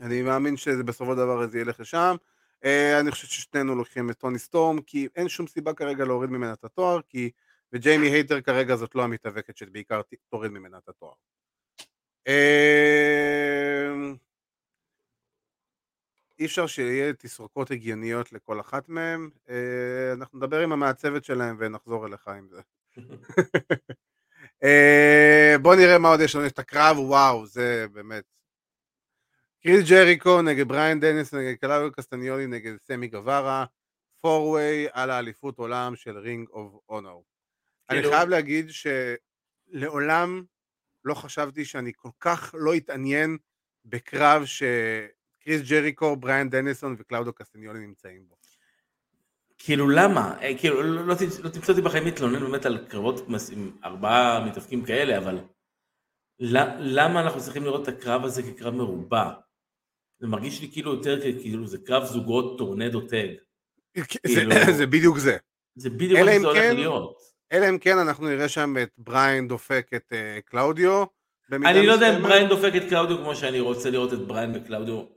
[0.00, 2.16] אני מאמין שבסופו של דבר זה ילך לשם.
[2.64, 6.52] אה, אני חושב ששנינו לוקחים את טוני סטורם, כי אין שום סיבה כרגע להוריד ממנה
[6.52, 7.30] את התואר, כי
[7.72, 11.12] וג'יימי הייטר כרגע זאת לא המתאבקת שבעיקר תוריד ממנה את התואר.
[12.28, 13.92] אה,
[16.38, 19.30] אי אפשר שיהיה תסרוקות הגיוניות לכל אחת מהן.
[19.48, 22.60] אה, אנחנו נדבר עם המעצבת שלהם ונחזור אליך עם זה.
[24.64, 28.24] אה, בוא נראה מה עוד יש לנו, את הקרב, וואו, זה באמת.
[29.62, 33.64] קריס ג'ריקו נגד בריאן דניאלסון נגד קלאודיו קסטניולי נגד סמי גווארה,
[34.20, 37.24] four-way על האליפות עולם של רינג אוף אונור.
[37.90, 38.70] אני כאילו- חייב להגיד
[39.72, 40.44] שלעולם
[41.04, 43.38] לא חשבתי שאני כל כך לא אתעניין
[43.84, 44.42] בקרב
[45.46, 48.36] שקריס ג'ריקו, בריאן דניאלסון וקלאודיו קסטניולי נמצאים בו.
[49.58, 50.34] כאילו למה?
[50.42, 54.84] אה, כאילו לא, לא, לא תמצא אותי בחיים מתלונן באמת על קרבות עם ארבעה מתאבקים
[54.84, 55.38] כאלה, אבל
[56.78, 59.30] למה אנחנו צריכים לראות את הקרב הזה כקרב מרובע?
[60.18, 63.26] זה מרגיש לי כאילו יותר כאילו זה קרב זוגות tornado tag.
[63.96, 65.36] זה- כאילו- זה בדיוק זה.
[65.76, 67.18] זה בדיוק מה שזה הולך כן- להיות.
[67.52, 71.04] אלא אם כן אנחנו נראה שם את בריין דופק את אה, קלאודיו.
[71.52, 72.22] אני לא יודע אם.
[72.22, 75.15] בריין דופק את קלאודיו כמו שאני רוצה לראות את בריין וקלאודיו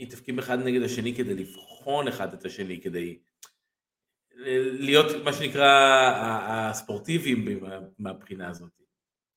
[0.00, 3.18] מתאבקים אחד נגד השני כדי לבחון אחד את השני, כדי
[4.78, 8.70] להיות מה שנקרא ה- הספורטיביים מה- מהבחינה הזאת.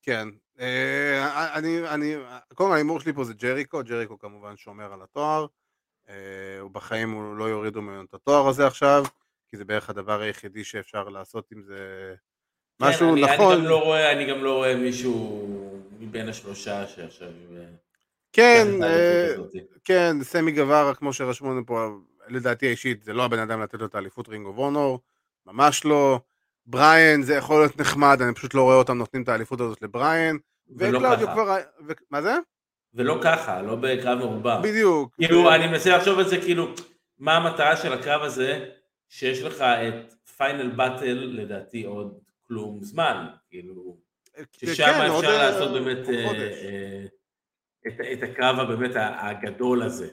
[0.02, 0.28] כן.
[0.60, 2.14] אה, אני, אני,
[2.54, 5.46] קודם ההימור שלי פה זה ג'ריקו, ג'ריקו כמובן שומר על התואר.
[6.08, 9.04] אה, הוא בחיים הוא לא יורידו ממנו את התואר הזה עכשיו,
[9.48, 12.14] כי זה בערך הדבר היחידי שאפשר לעשות עם זה
[12.80, 13.52] משהו כן, אני, נכון.
[13.54, 15.46] אני גם לא רואה, אני גם לא רואה מישהו
[16.00, 17.32] מבין השלושה שעכשיו...
[18.38, 19.34] אה, כן, אה.
[19.84, 21.88] כן, סמי גווארה, כמו שרשמו לנו פה,
[22.28, 25.00] לדעתי האישית, זה לא הבן אדם לתת לו את האליפות רינג אוף אונור,
[25.46, 26.20] ממש לא.
[26.66, 30.36] בריאן זה יכול להיות נחמד, אני פשוט לא רואה אותם נותנים את האליפות הזאת לבריאן.
[30.76, 31.32] ולא ככה.
[31.32, 31.56] כבר...
[31.86, 31.92] ו...
[32.10, 32.34] מה זה?
[32.94, 34.60] ולא ככה, לא בקרב מרובע.
[34.60, 35.14] בדיוק.
[35.16, 36.74] כאילו, אני מנסה לחשוב על זה, כאילו,
[37.18, 38.68] מה המטרה של הקרב הזה,
[39.08, 43.96] שיש לך את פיינל באטל, לדעתי עוד כלום זמן, כאילו,
[44.52, 46.50] ששם כן, עוד, אפשר אה, לעשות באמת עוד אה.
[46.52, 47.06] אה,
[47.86, 50.08] את, את הקרב הבאמת הגדול הזה.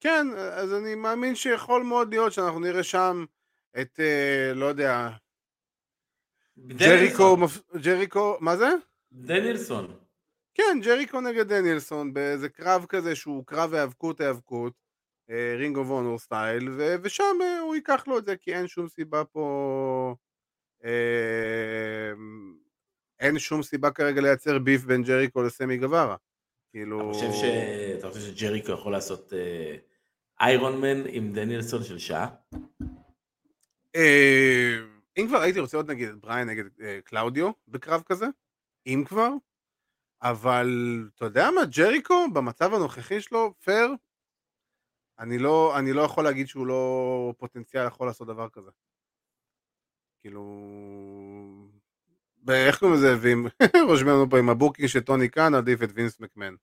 [0.00, 3.24] כן, אז אני מאמין שיכול מאוד להיות שאנחנו נראה שם
[3.80, 5.10] את, אה, לא יודע,
[6.58, 7.36] ג'ריקו,
[7.82, 8.68] ג'ריקו, מה זה?
[9.12, 9.96] דניאלסון.
[10.54, 14.72] כן, ג'ריקו נגד דניאלסון, באיזה קרב כזה שהוא קרב היאבקות היאבקות,
[15.58, 16.68] רינג אוף אונור סטייל,
[17.02, 20.14] ושם אה, הוא ייקח לו את זה, כי אין שום סיבה פה,
[20.84, 22.12] אה,
[23.20, 26.16] אין שום סיבה כרגע לייצר beef בין ג'ריקו לסמי גווארה.
[26.72, 27.00] כאילו...
[27.00, 27.44] אתה חושב, ש...
[27.98, 29.32] אתה חושב שג'ריקו יכול לעשות
[30.40, 32.28] iron man עם דניאלסון של שעה?
[33.96, 34.78] אה,
[35.18, 38.26] אם כבר הייתי רוצה עוד נגיד את בריין נגד אה, קלאודיו בקרב כזה,
[38.86, 39.28] אם כבר,
[40.22, 40.68] אבל
[41.16, 43.94] אתה יודע מה, ג'ריקו במצב הנוכחי שלו, פייר,
[45.18, 48.70] אני לא, אני לא יכול להגיד שהוא לא פוטנציאל יכול לעשות דבר כזה.
[50.20, 50.42] כאילו...
[52.48, 53.16] איך קוראים לזה?
[53.20, 53.46] וגם
[53.88, 56.54] רושמים לנו פה עם ה booking של טוני קאן, עדיף את וינס מקמן.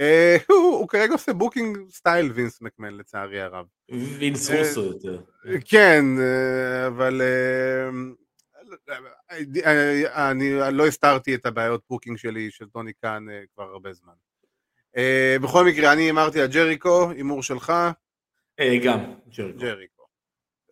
[0.00, 3.66] אה, הוא, כרגע עושה booking סטייל וינס מקמן לצערי הרב.
[3.90, 5.20] וינס אה, רוסו יותר.
[5.64, 7.22] כן, אה, אבל
[10.30, 14.12] אני לא הסתרתי את הבעיות booking שלי של טוני קאן כבר הרבה זמן.
[15.42, 17.72] בכל מקרה, אני הימרתי על ג'ריקו, הימור שלך,
[18.84, 18.98] גם.
[19.38, 20.02] ג'ריקו.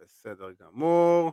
[0.02, 1.32] בסדר גמור.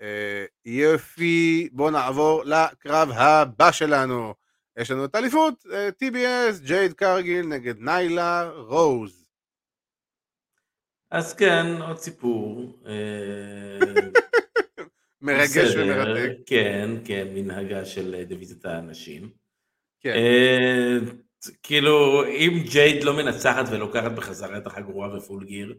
[0.00, 4.34] אה, יופי, בואו נעבור לקרב הבא שלנו.
[4.76, 9.24] יש לנו את האליפות, אה, TBS, ג'ייד קרגיל נגד ניילה רוז.
[11.10, 12.78] אז כן, עוד סיפור.
[12.86, 13.78] אה,
[15.22, 16.32] מרגש ומרתק.
[16.46, 19.30] כן, כן, מנהגה של דיוויזיית הנשים.
[20.00, 20.14] כן.
[21.62, 25.74] כאילו, אם ג'ייד לא מנצחת ולוקחת בחזרה את החגורה ופול גיר,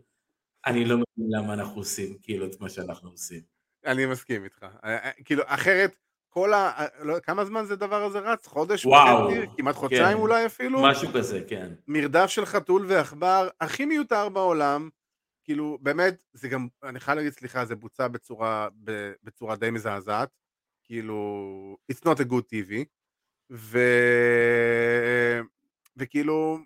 [0.65, 3.56] אני לא מבין למה אנחנו עושים כאילו את מה שאנחנו עושים.
[3.87, 4.65] אני מסכים איתך.
[4.83, 5.95] אה, אה, כאילו, אחרת,
[6.29, 6.71] כל ה...
[6.77, 8.47] אה, לא, כמה זמן זה דבר הזה רץ?
[8.47, 8.85] חודש?
[8.85, 9.45] וואו, וחצי?
[9.57, 10.23] כמעט חודשיים כן.
[10.23, 10.83] אולי אפילו?
[10.83, 11.73] משהו כזה, כן.
[11.87, 14.89] מרדף של חתול ועכבר, הכי מיותר בעולם.
[15.43, 18.67] כאילו, באמת, זה גם, אני חייב להגיד, סליחה, זה בוצע בצורה,
[19.23, 20.29] בצורה די מזעזעת.
[20.83, 22.73] כאילו, it's not a good TV.
[23.51, 23.79] ו...
[25.97, 26.59] וכאילו,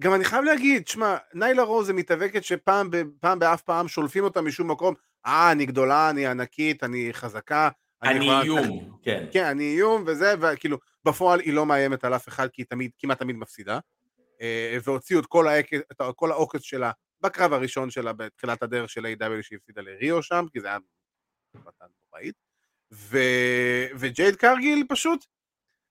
[0.00, 4.24] גם אני חייב להגיד, שמע, ניילה רוז זה מתאבקת שפעם ב- פעם באף פעם שולפים
[4.24, 4.94] אותה משום מקום,
[5.26, 7.68] אה, אני גדולה, אני ענקית, אני חזקה.
[8.02, 9.26] אני יכולה- איום, כן.
[9.32, 12.90] כן, אני איום וזה, וכאילו, בפועל היא לא מאיימת על אף אחד, כי היא תמיד,
[12.98, 13.78] כמעט תמיד מפסידה.
[14.40, 19.06] אה, והוציאו את כל, העק, את כל העוקץ שלה בקרב הראשון שלה בתחילת הדרך של
[19.06, 19.42] A.W.
[19.42, 20.78] שהפסידה לריו שם, כי זה היה
[21.54, 22.34] מתן נוראית.
[22.92, 23.18] ו...
[23.96, 25.24] וג'ייד קרגיל פשוט,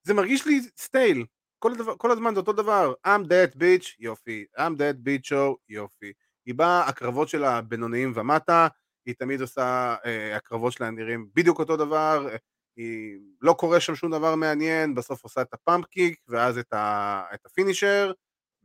[0.03, 1.25] זה מרגיש לי stale.
[1.61, 5.55] כל, הדבר, כל הזמן זה אותו דבר, I'm that bitch, יופי, I'm that bitch show,
[5.69, 6.11] יופי.
[6.45, 8.67] היא באה, הקרבות שלה בינוניים ומטה,
[9.05, 12.35] היא תמיד עושה, אה, הקרבות שלה נראים בדיוק אותו דבר, אה,
[12.75, 16.73] היא לא קורה שם שום דבר מעניין, בסוף עושה את ה pump kick, ואז את,
[16.73, 18.11] ה, את ה finisher,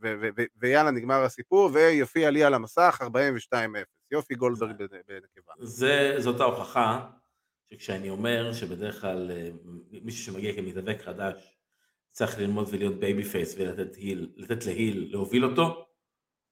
[0.03, 3.57] ו, ו, ו, ויאללה, נגמר הסיפור, ויופיע לי על המסך 42-0.
[4.11, 5.53] יופי גולדברג בנ- בנקבה.
[5.61, 7.07] זה, זאת ההוכחה
[7.73, 9.49] שכשאני אומר שבדרך כלל אה,
[10.03, 11.56] מישהו שמגיע כמתאבק חדש
[12.17, 15.87] צריך ללמוד ולהיות babyface ולתת heel, לתת ל heel להוביל אותו,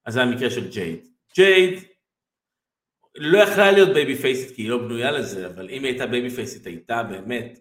[0.07, 1.09] אז זה המקרה של ג'ייד.
[1.37, 1.79] ג'ייד
[3.17, 6.31] לא יכלה להיות בייבי פייסית כי היא לא בנויה לזה, אבל אם היא הייתה בייבי
[6.31, 7.59] פייסית הייתה באמת,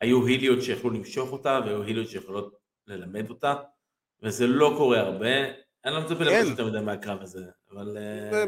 [0.00, 2.54] היו היליות שיכלו למשוך אותה והיו היליות שיכולות
[2.86, 3.54] ללמד אותה,
[4.22, 5.44] וזה לא קורה הרבה.
[5.84, 6.24] אני לא מצפה.
[6.24, 7.96] לבקש יותר מדי מהקרב הזה, אבל...
[7.96, 8.44] אה,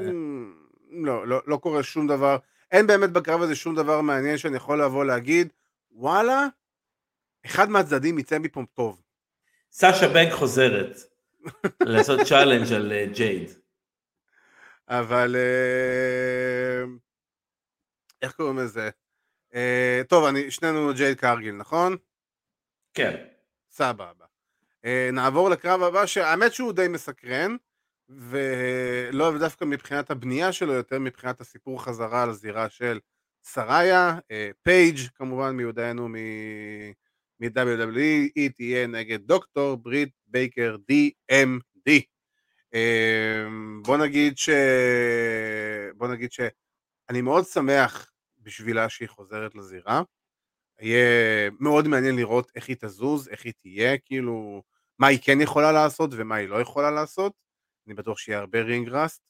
[0.91, 2.37] לא, לא, לא קורה שום דבר.
[2.71, 5.53] אין באמת בקרב הזה שום דבר מעניין שאני יכול לבוא להגיד,
[5.93, 6.47] וואלה,
[7.49, 9.03] אחד מהצדדים יצא מפה טוב.
[9.73, 10.97] סאשה בנקס חוזרת
[11.81, 13.51] לעשות challenge על אה, ג'ייד.
[14.89, 16.85] אבל אה,
[18.23, 18.91] איך קוראים לזה?
[19.55, 21.97] אה, טוב, אני, שנינו ג'ייד קרגיל, נכון?
[22.95, 23.25] כן.
[23.71, 24.25] סבבה.
[24.85, 27.57] אה, נעבור לקרב הבא, שהאמת שהוא די מסקרן,
[28.09, 33.01] ולא דווקא מבחינת הבנייה שלו, יותר מבחינת הסיפור חזרה על הזירה של
[33.45, 36.09] סראיה, אה, פייג' כמובן מיודענו
[37.41, 41.91] מ-WWE, היא תהיה נגד דוקטור ברית בייקר DMD.
[42.75, 43.47] אה,
[43.83, 44.49] בוא נגיד ש...
[45.97, 50.03] בוא נגיד שאני מאוד שמח בשבילה שהיא חוזרת לזירה.
[50.81, 54.63] יהיה מאוד מעניין לראות איך היא תזוז, איך היא תהיה, כאילו,
[54.99, 57.33] מה היא כן יכולה לעשות ומה היא לא יכולה לעשות.
[57.87, 59.23] אני בטוח שיהיה הרבה רינג ראסט.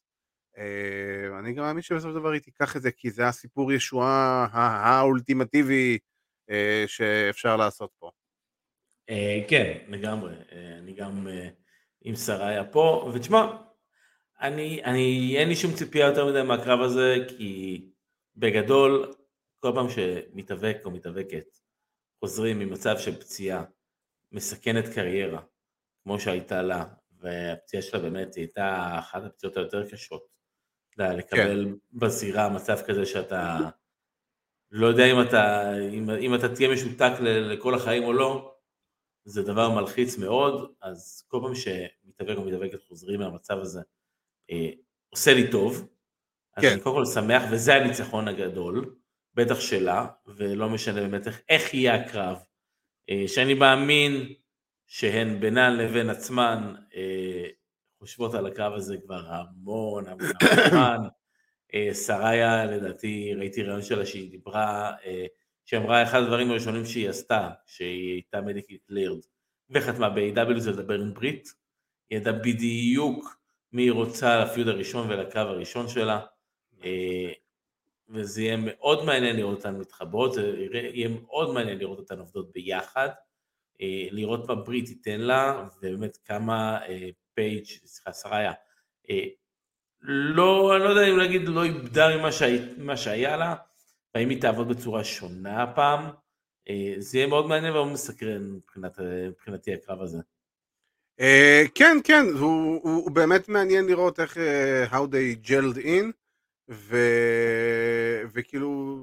[0.58, 4.48] אה, אני גם מאמין שבסופו של דבר היא תיקח את זה, כי זה הסיפור ישועה
[4.52, 5.98] האולטימטיבי אה,
[6.86, 8.10] שאפשר לעשות פה.
[9.10, 10.34] אה, כן, לגמרי.
[10.52, 11.48] אה, אני גם אה,
[12.00, 13.56] עם שריה פה, ותשמע,
[14.40, 17.82] אני, אני, אין לי שום ציפייה יותר מדי מהקרב הזה, כי
[18.36, 19.14] בגדול,
[19.58, 21.58] כל פעם שמתאבק או מתאבקת
[22.20, 23.64] חוזרים ממצב של פציעה
[24.32, 25.40] מסכנת קריירה,
[26.02, 26.84] כמו שהייתה לה,
[27.20, 30.38] והפציעה שלה באמת הייתה אחת הפציעות היותר קשות.
[30.98, 31.98] לקבל כן.
[31.98, 33.58] בזירה מצב כזה שאתה
[34.70, 38.54] לא יודע אם אתה, אם, אם אתה תהיה משותק לכל החיים או לא,
[39.24, 43.80] זה דבר מלחיץ מאוד, אז כל פעם שמתאבק או מתאבקת חוזרים מהמצב הזה,
[44.50, 44.70] אה,
[45.10, 45.88] עושה לי טוב.
[46.56, 46.72] אז כן.
[46.72, 48.94] אני קודם כל שמח, וזה הניצחון הגדול,
[49.34, 52.38] בטח שלה, ולא משנה באמת איך, איך יהיה הקרב.
[53.10, 54.32] אה, שאני מאמין
[54.86, 57.48] שהן בינן לבין עצמן אה,
[57.98, 60.30] חושבות על הקרב הזה כבר המון המון
[60.72, 61.08] המון
[62.06, 65.26] שריה, לדעתי, ראיתי רעיון שלה שהיא דיברה, אה,
[65.64, 69.18] שהיא אמרה אחד הדברים הראשונים שהיא עשתה, שהיא הייתה מדיקלי קלירד,
[69.70, 71.54] וחתמה ב-AW זה לדבר עם ברית,
[72.10, 73.38] היא ידעה בדיוק
[73.72, 76.20] מי היא רוצה לפיוד הראשון ולקרב הראשון שלה.
[76.84, 77.32] אה,
[78.08, 83.08] וזה יהיה מאוד מעניין לראות אותן מתחברות, זה יהיה מאוד מעניין לראות אותן עובדות ביחד,
[83.80, 88.52] אה, לראות מה ברית תיתן לה, ובאמת כמה אה, פייג', סליחה, שריה,
[90.00, 93.54] לא, אני לא יודע אם להגיד לא איבדה ממה שהיה, שהיה לה,
[94.14, 96.04] והאם היא תעבוד בצורה שונה הפעם,
[96.98, 100.18] זה יהיה מאוד מעניין ומאוד מסקרן מבחינת, מבחינתי הקרב הזה.
[101.74, 104.36] כן, כן, הוא, הוא באמת מעניין לראות איך
[104.90, 106.12] how they gelled in.
[106.70, 106.96] ו...
[108.32, 108.98] וכאילו,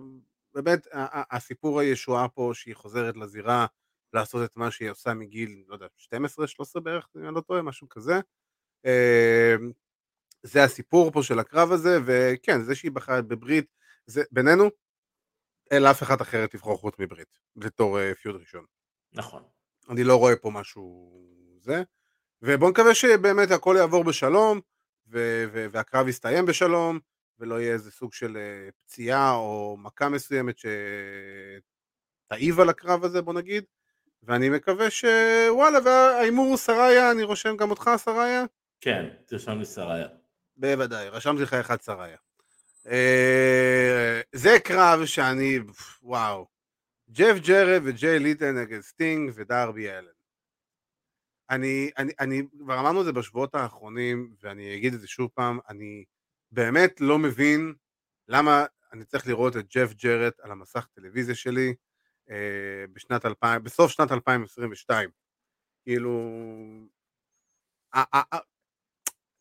[0.53, 0.87] באמת,
[1.31, 3.65] הסיפור הישועה פה שהיא חוזרת לזירה
[4.13, 5.85] לעשות את מה שהיא עושה מגיל, לא יודע,
[6.77, 8.19] 12-13 בערך, אני לא טועה, משהו כזה.
[10.45, 13.65] זה הסיפור פה של הקרב הזה, וכן, זה שהיא בחרה בברית,
[14.05, 14.69] זה בינינו,
[15.71, 18.65] אין לאף אחד אחרת לבחור חוץ מברית, בתור uh, פיוד ראשון.
[19.13, 19.43] נכון.
[19.89, 21.11] אני לא רואה פה משהו
[21.61, 21.83] זה,
[22.41, 24.59] ובואו נקווה שבאמת הכל יעבור בשלום,
[25.07, 26.99] ו- ו- והקרב יסתיים בשלום,
[27.39, 30.55] ולא יהיה איזה סוג של אה, פציעה או מכה מסוימת
[32.27, 33.63] שתעיב על הקרב הזה בוא נגיד
[34.23, 38.43] ואני מקווה שוואלה וההימור הוא סראיה אני רושם גם אותך סראיה?
[38.81, 40.07] כן תרשם לי סראיה
[40.57, 42.17] בוודאי רשמתי לך אחד סראיה
[42.87, 45.59] אה, זה קרב שאני
[46.01, 46.47] וואו
[47.09, 50.07] ג'ף ג'רט וג'יי לית'ל נגד סטינג ודרבי אלן
[51.49, 55.59] אני, אני, אני כבר אמרנו את זה בשבועות האחרונים ואני אגיד את זה שוב פעם
[55.69, 56.03] אני
[56.51, 57.73] באמת לא מבין
[58.27, 61.73] למה אני צריך לראות את ג'ף ג'רט על המסך טלוויזיה שלי
[62.29, 65.09] אה, בשנת 2000, בסוף שנת 2022.
[65.83, 66.31] כאילו...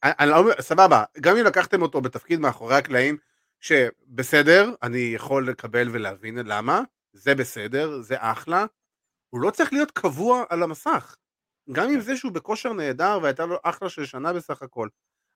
[0.05, 3.17] אני לא, סבבה, גם אם לקחתם אותו בתפקיד מאחורי הקלעים,
[3.61, 8.67] שבסדר, אני יכול לקבל ולהבין למה, זה בסדר, זה אחלה,
[9.31, 11.17] הוא לא צריך להיות קבוע על המסך.
[11.73, 14.89] גם עם זה שהוא בכושר נהדר והייתה לו אחלה של שנה בסך הכל,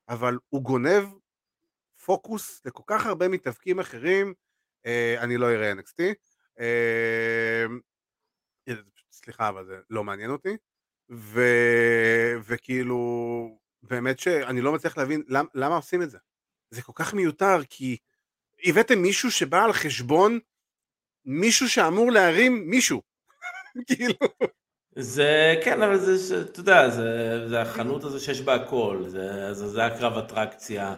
[0.08, 1.04] אבל הוא גונב
[2.04, 4.34] פוקוס לכל כך הרבה מתאבקים אחרים,
[4.86, 6.02] אה, אני לא אראה NXT.
[6.60, 7.64] אה,
[9.12, 10.56] סליחה, אבל זה לא מעניין אותי.
[11.10, 11.40] ו...
[12.42, 12.98] וכאילו,
[13.82, 15.46] באמת שאני לא מצליח להבין למ...
[15.54, 16.18] למה עושים את זה.
[16.70, 17.96] זה כל כך מיותר, כי
[18.64, 20.38] הבאתם מישהו שבא על חשבון
[21.24, 23.02] מישהו שאמור להרים מישהו.
[23.86, 24.14] כאילו...
[24.96, 29.68] זה כן, אבל זה, אתה יודע, זה, זה החנות הזו שיש בה הכל, זה, זה,
[29.68, 30.94] זה הקרב אטרקציה.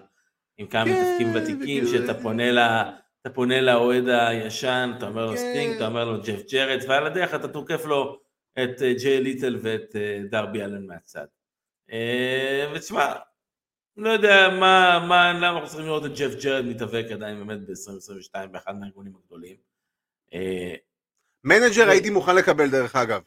[0.60, 2.90] עם כמה כן, מתעסקים ותיקים, שאתה פונה לה...
[3.20, 7.34] אתה פונה לאוהד הישן, אתה אומר לו סטינג, אתה אומר לו ג'ף ג'רט, ועל הדרך
[7.34, 8.20] אתה דוחף לו
[8.52, 11.26] את אה, ג'יי לית'ל ואת אה, דרבי אלן מהצד.
[11.92, 13.12] אה, ותשמע,
[13.96, 18.46] לא יודע מה, מה, למה אנחנו צריכים לראות את ג'ף ג'רט מתאבק עדיין באמת ב-2022
[18.46, 19.56] באחד מהארגונים הגדולים.
[21.44, 23.22] manager הייתי מוכן לקבל דרך אגב.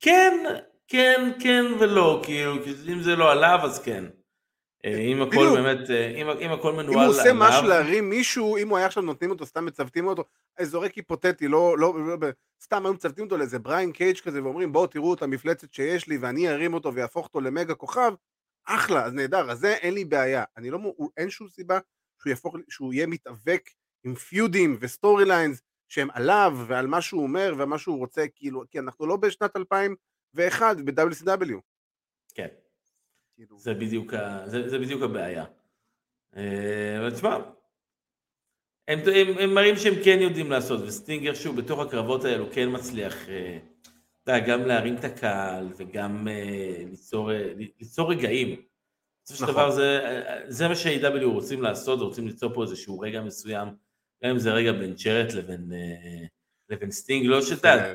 [0.00, 0.44] כן,
[0.88, 2.54] כן, כן ולא, כאילו,
[2.92, 4.04] אם זה לא עליו אז כן.
[4.84, 6.98] אה, אם הכל באמת, אה, אם, אם הכל מנוהל.
[6.98, 7.32] אם הוא עושה.
[7.34, 10.24] משהו להרים מישהו, אם הוא היה עכשיו נותנים אותו, סתם מצוותים אותו,
[10.62, 12.28] זורק היפותטי, לא, לא, לא,
[12.62, 16.18] סתם היו מצוותים אותו לאיזה בריין קייג' כזה, ואומרים בואו תראו את המפלצת שיש לי
[16.18, 18.12] ואני ארים אותו ויהפוך אותו למגה כוכב,
[18.66, 20.44] אחלה, אז נהדר, אז זה אין לי בעיה.
[20.56, 20.78] אני לא,
[21.16, 21.78] אין שום סיבה
[22.20, 23.70] שהוא יהפוך, שהוא יהיה מתאבק
[24.04, 28.78] עם פיודים ו storylines שהם עליו ועל מה שהוא אומר ומה שהוא רוצה, כאילו, כי
[28.78, 31.54] אנחנו לא בשנת 2001 ב-WCW.
[32.34, 32.48] כן.
[33.36, 33.58] כאילו...
[33.58, 34.42] זה בדיוק, ה...
[34.46, 35.44] זה, זה בדיוק הבעיה.
[36.36, 37.38] אה, אבל תשמע,
[38.88, 43.28] הם, הם, הם מראים שהם כן יודעים לעשות, וסטינג כשהוא בתוך הקרבות האלו כן מצליח,
[43.28, 43.58] אה,
[44.22, 47.30] אתה יודע, גם להרים את הקהל וגם אה, ליצור,
[47.80, 48.62] ליצור רגעים.
[49.24, 49.52] בסופו של.
[49.52, 53.68] דבר זה, זה מה ש-AEW רוצים לעשות, רוצים ליצור פה איזשהו רגע מסוים,
[54.24, 55.72] גם אם זה רגע בין ג'רט לבין,
[56.68, 57.94] לבין סטינג, לא שאתה...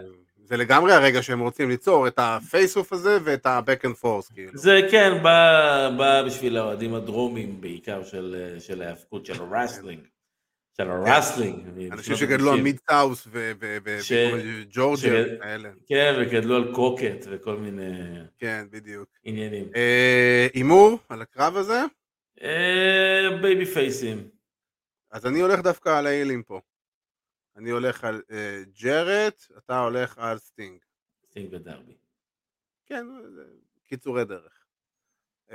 [0.49, 4.51] זה לגמרי הרגע שהם רוצים ליצור את ה face-off הזה ואת ה-back and forth כאילו.
[4.53, 9.99] זה כן, בא, בא בשביל האוהדים הדרומיים בעיקר של, של ההאבקות, של ה wrestling.
[10.77, 11.91] של ה wrestling.
[11.91, 15.69] אנשים שגדלו על מיד סאות' וג'ורג'ה האלה.
[15.87, 17.91] כן, וגדלו על קרוקט וכל מיני...
[18.37, 19.09] כן, בדיוק.
[19.23, 19.65] עניינים.
[19.75, 21.83] אה, הימור על הקרב הזה?
[23.41, 24.27] בייבי פייסים.
[25.11, 26.61] אז אני הולך דווקא על ההילים פה.
[27.59, 28.33] אני הולך על אה,
[28.81, 30.83] ג'רט, אתה הולך על סטינג.
[31.29, 31.97] סטינג ודרבי.
[32.85, 33.05] כן,
[33.87, 34.65] קיצורי דרך.
[35.49, 35.53] אה,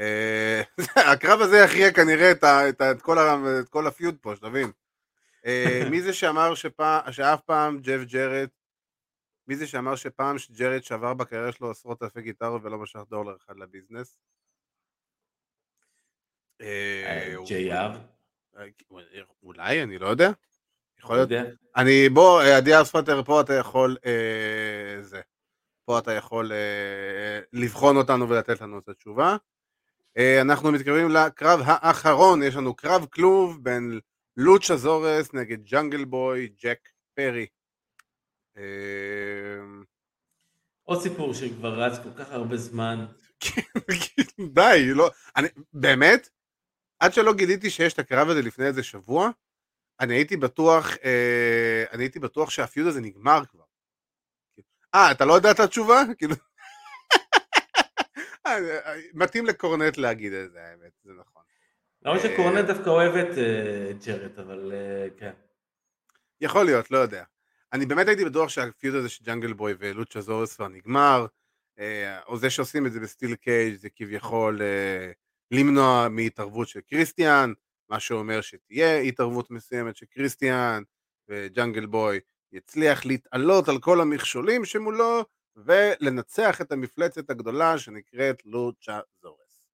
[1.13, 4.17] הקרב הזה יכריע כנראה את, ה, את, ה, את, כל ה, את כל ה feud
[4.21, 4.73] פה, שתבין.
[5.43, 5.47] אה,
[5.91, 8.51] מי זה שאמר שפע, שאף פעם ג'ף ג'רט,
[9.47, 13.57] מי זה שאמר שפעם שג'רט שבר בקריירה שלו עשרות אלפי גיטרות ולא משך דולר אחד
[13.57, 14.19] לביזנס?
[17.47, 17.99] ג'יי-אר?
[19.43, 20.31] אולי, אני לא יודע.
[21.05, 21.31] יכול להיות.
[21.77, 25.21] אני, בוא, עדי אספטר, פה אתה יכול, אה, זה.
[25.85, 29.37] פה אתה יכול אה, לבחון אותנו ולתת לנו את התשובה.
[30.19, 34.01] אה, אנחנו מתקרבים לקרב האחרון, יש לנו קרב כלוב בין
[34.37, 37.47] לוצ'ה זורס נגד ג'אנגל בוי ג'ק פרי.
[38.57, 38.63] אה,
[40.83, 43.07] עוד סיפור שכבר רץ כל כך הרבה זמן.
[44.55, 46.29] די, לא, אני, באמת,
[46.99, 49.31] עד שלא גיליתי שיש את הקרב הזה לפני איזה שבוע,
[50.01, 53.65] אני הייתי בטוח, אה, אני הייתי בטוח שה feud הזה נגמר כבר.
[54.95, 56.03] אה, אתה לא יודע את התשובה?
[56.19, 56.35] כאילו...
[58.47, 58.57] אה,
[59.15, 61.43] מתאים לקורנט להגיד את זה, האמת, זה נכון.
[62.03, 65.33] למרות שקורנט דווקא אוהב את אה, ג'רט, אבל אה, כן.
[66.41, 67.25] יכול להיות, לא יודע.
[67.73, 71.27] אני באמת הייתי בטוח שה feud הזה של ג'אנגל בוי ולוצ'הזאורוס כבר נגמר,
[71.79, 75.13] אה, או זה שעושים את זה ב steel cage זה כביכול אה,
[75.51, 77.53] למנוע מהתערבות של קריסטיאן,
[77.89, 80.83] מה שאומר שתהיה התערבות מסוימת של קריסטיאן,
[81.29, 82.21] וג'אנגל בוי
[82.53, 85.25] יצליח להתעלות על כל המכשולים שמולו,
[85.57, 89.65] ולנצח את המפלצת הגדולה שנקראת לוצ'ה זורס.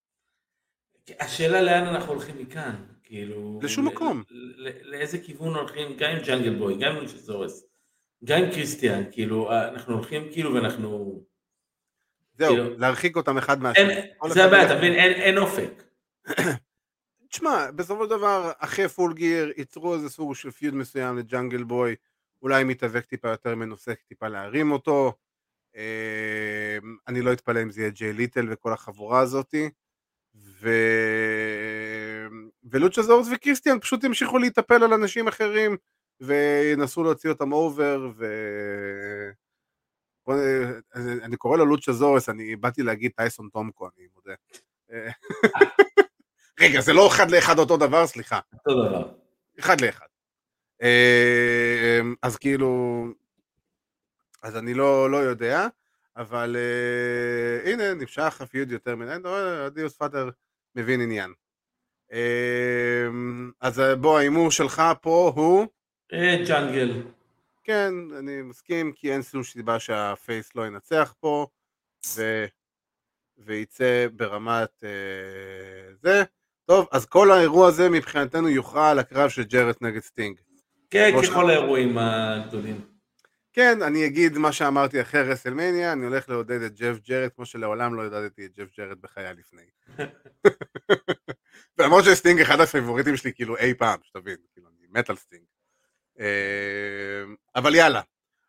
[1.20, 3.60] השאלה לאן אנחנו הולכים מכאן, כאילו...
[3.62, 4.22] לשום ל- מקום.
[4.30, 7.64] ל- ל- לאיזה כיוון הולכים, גם עם ג'אנגל בוי, גם עם שזורס,
[8.24, 11.20] גם עם קריסטיאן, כאילו, אה, אנחנו הולכים כאילו ואנחנו...
[12.38, 13.94] זהו, כאילו- להרחיק אותם אחד מהשני.
[14.28, 15.82] זה הבעיה, אתה מבין, אין אופק.
[17.30, 21.96] תשמע, בסופו של דבר, אחרי פול גיר, ייצרו איזה סוג של feud מסוים לג'אנגל בוי,
[22.42, 25.12] אולי מתאבק טיפה יותר מנוסה, טיפה להרים אותו.
[25.76, 26.78] אה,
[27.08, 29.70] אני לא אתפלא אם זה יהיה ג'יי לית'ל וכל החבורה הזאתי.
[30.34, 30.68] ו...
[32.64, 35.76] ולוצ'הזאורוס וקריסטיאן פשוט ימשיכו להיטפל על אנשים אחרים
[36.20, 38.26] וינסו להוציא אותם over ו...
[41.22, 44.34] אני קורא לו לוצ'ה זורס, אני באתי להגיד טייסון טומקו, אני מודה.
[46.60, 48.40] רגע, זה לא אחד לאחד אותו דבר, סליחה.
[48.54, 49.08] אותו דבר.
[49.58, 50.06] אחד לאחד.
[50.82, 53.04] אה, אז כאילו,
[54.42, 55.66] אז אני לא, לא יודע,
[56.16, 60.30] אבל אה, הנה, נמשך הפיוד יותר רואה, דיוס פאטר
[60.74, 61.32] מבין עניין.
[62.12, 63.06] אה,
[63.60, 65.66] אז בוא, ההימור שלך פה הוא,
[66.12, 67.02] אה, ג'אנגל.
[67.64, 71.46] כן, אני מסכים, כי אין שום סיבה שה face לא ינצח פה,
[72.16, 72.44] ו...
[73.44, 76.24] וייצא ברמת אה, זה.
[76.70, 80.40] טוב, אז כל האירוע הזה מבחינתנו יוכרע על הקרב של ג'רט נגד סטינג.
[80.90, 82.80] כן, ככל האירועים הגדולים.
[83.52, 87.94] כן, אני אגיד מה שאמרתי אחרי רסלמניה, אני הולך לעודד את ג'ף ג'רט כמו שלעולם
[87.94, 89.62] לא עודדתי את ג'ף ג'רט בחיי לפני.
[91.78, 95.42] ולמרות שסטינג אחד הפייבוריטים שלי כאילו אי פעם, שתבין, כאילו אני מת על סטינג.
[96.20, 97.24] אה,
[97.56, 98.00] אבל יאללה,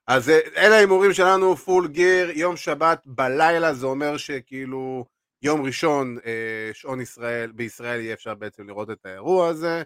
[0.07, 5.05] אז אה, אלה ההימורים שלנו, פול גיר, יום שבת בלילה, זה אומר שכאילו
[5.41, 9.83] יום ראשון אה, שעון ישראל, בישראל יהיה אפשר בעצם לראות את האירוע הזה.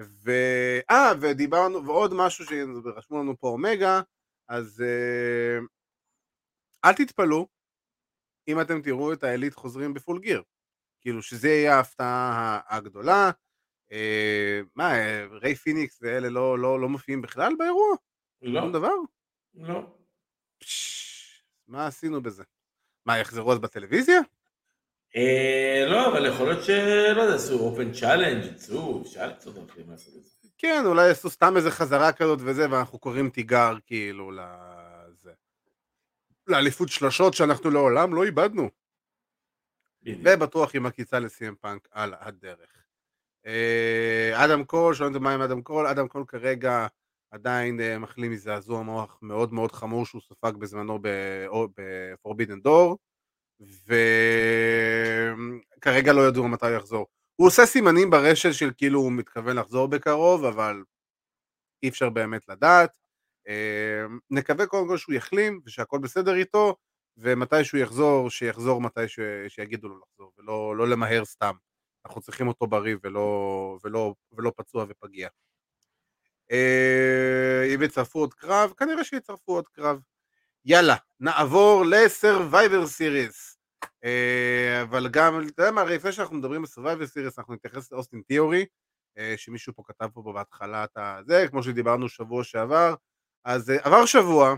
[0.00, 0.30] ו...
[0.90, 4.00] אה, ודיברנו, ועוד משהו שרשמו לנו פה אומגה,
[4.48, 5.58] אז אה,
[6.84, 7.46] אל תתפלאו
[8.48, 10.42] אם אתם תראו את העילית חוזרים בפול גיר.
[11.00, 13.30] כאילו שזה יהיה ההפתעה הגדולה.
[13.92, 17.96] אה, מה, אה, ריי פיניקס ואלה לא, לא, לא מופיעים בכלל באירוע?
[18.42, 18.94] לא, שום דבר?
[19.54, 19.96] לא.
[20.58, 22.44] פש, מה עשינו בזה?
[23.06, 24.20] מה, יחזרו אז בטלוויזיה?
[25.16, 30.24] אה, לא, אבל יכול להיות שלא יודע, עשו open challenge, יצאו, אפשר דרכים לעשות את
[30.24, 30.48] זה.
[30.58, 35.32] כן, אולי יעשו סתם איזה חזרה כזאת וזה, ואנחנו קוראים תיגר כאילו לזה.
[36.46, 38.70] לאליפות שלשות שאנחנו לעולם לא איבדנו.
[40.06, 42.84] ובטוח עם עקיצה לסי.אם פאנק על הדרך.
[43.46, 46.86] אה, אדם קול, שואלים אותי מה עם אדם קול, אדם קול כרגע
[47.30, 52.96] עדיין אה, מחלים מזעזוע מוח מאוד מאוד חמור שהוא ספג בזמנו ב-Forbidden Door,
[55.78, 57.06] וכרגע לא ידעו מתי הוא יחזור.
[57.36, 60.82] הוא עושה סימנים ברשת של כאילו הוא מתכוון לחזור בקרוב, אבל
[61.82, 62.98] אי אפשר באמת לדעת.
[63.48, 66.76] אה, נקווה קודם כל שהוא יחלים ושהכל בסדר איתו,
[67.16, 69.18] ומתי שהוא יחזור, שיחזור מתי ש...
[69.48, 71.54] שיגידו לו לחזור, ולא לא למהר סתם.
[72.06, 75.28] אנחנו צריכים אותו בריא ולא, ולא, ולא פצוע ופגיע.
[76.52, 80.00] אה, אם יצרפו עוד קרב, כנראה שיצרפו עוד קרב.
[80.64, 83.51] יאללה, נעבור ל-Survivor Series.
[84.04, 88.22] אה, אבל גם, אתה יודע מה, הרי לפני שאנחנו מדברים על-Survivor Series, אנחנו נתייחס לאוסטין
[88.26, 88.66] תיאורי,
[89.18, 92.94] אה, שמישהו פה כתב פה בהתחלה את הזה, כמו שדיברנו שבוע שעבר.
[93.44, 94.54] אז אה, עבר שבוע,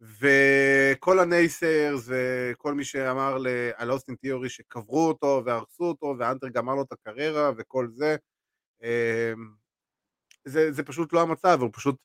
[0.00, 3.36] וכל הנייסיירס וכל מי שאמר
[3.74, 8.16] על אוסטין תיאורי שקברו אותו והרסו אותו ואנטר גמר לו את הקריירה וכל זה,
[8.82, 9.50] אמ,
[10.44, 11.96] זה, זה פשוט לא המצב, הוא פשוט,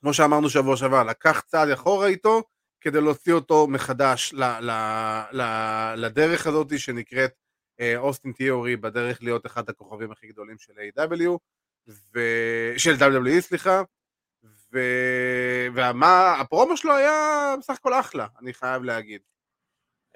[0.00, 2.42] כמו שאמרנו שבוע שעבר, לקח צעד אחורה איתו
[2.84, 4.70] כדי להוציא אותו מחדש ל, ל,
[5.32, 5.42] ל,
[5.96, 7.32] לדרך הזאת שנקראת
[7.96, 11.38] אוסטין תיאורי בדרך להיות אחד הכוכבים הכי גדולים של A.W.
[11.88, 12.20] ו...
[12.76, 13.82] של WWE סליחה,
[14.72, 14.78] ו...
[15.74, 19.20] ומה, הפרומו שלו היה בסך הכל אחלה, אני חייב להגיד.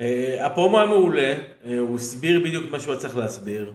[0.01, 3.75] אה, הפרומו היה מעולה, אה, הוא הסביר בדיוק מה שהוא צריך להסביר.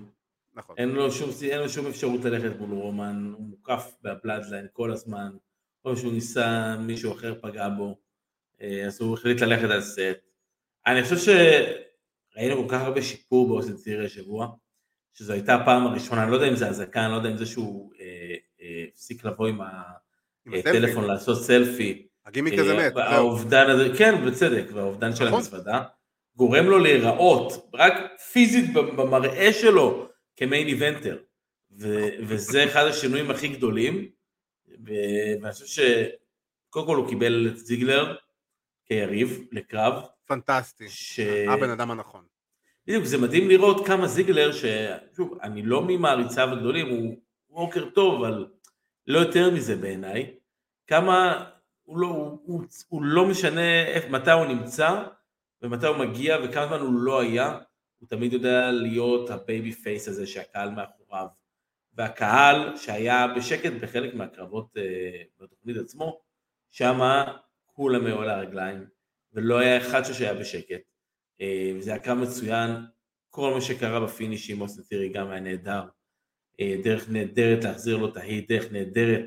[0.54, 0.76] נכון.
[0.78, 5.32] אין לו שום, אין לו שום אפשרות ללכת מול רומן, הוא מוקף בבלאדליין כל הזמן,
[5.86, 8.03] או שהוא ניסה, מישהו אחר פגע בו,
[8.86, 10.00] אז הוא החליט ללכת על סט.
[10.88, 14.48] אני חושב שראינו כל כך הרבה שיפור באוסטין צירי השבוע,
[15.14, 17.46] שזו הייתה הפעם הראשונה, אני לא יודע אם זה אזעקה, אני לא יודע אם זה
[17.46, 19.60] שהוא אה, אה, הפסיק לבוא עם.
[20.54, 22.08] הטלפון לעשות סלפי.
[22.26, 22.94] הגימיק הזה מת.
[22.94, 23.04] זהו.
[23.04, 25.40] האובדן הזה, כן, בצדק, והאובדן של נכון.
[25.40, 25.84] המזוודה,
[26.36, 27.94] גורם לו להיראות, רק
[28.32, 31.18] פיזית במראה שלו, כמיין איבנטר.
[31.80, 34.10] ו- וזה אחד השינויים הכי גדולים,
[34.86, 38.16] ואני חושב שקודם כל הוא קיבל את זיגלר
[38.86, 40.90] כיריב לקרב, פנטסטי.
[40.90, 41.20] ש...
[41.50, 42.26] הבן אדם הנכון.
[42.88, 47.18] בדיוק, זה מדהים לראות כמה זיגלר, ששוב, אני לא ממעריציו הגדולים, הוא
[47.50, 48.48] worker טוב, אבל
[49.08, 50.36] לא יותר מזה בעיניי,
[50.88, 51.46] כמה
[51.84, 55.04] הוא לא, הוא, הוא, הוא לא משנה איפה, מתי הוא נמצא
[55.62, 57.60] ומתי הוא מגיע וכמה זמן הוא לא היה,
[57.98, 61.28] הוא תמיד יודע להיות ה babyface הזה שהקהל מאחוריו.
[61.94, 66.22] והקהל שהיה בשקט בחלק מהקרבות אה, בתוכנית עצמו,
[66.72, 67.38] שמה
[67.74, 68.86] כולם היו על הרגליים,
[69.34, 70.82] ולא היה אחד שהיה בשקט.
[71.42, 72.72] אה, וזה היה קרב מצוין,
[73.30, 75.84] כל מה שקרה ב finish עם אוסטין תירי גם היה נהדר.
[76.60, 79.26] אה, דרך נהדרת להחזיר לו את ה heat, דרך נהדרת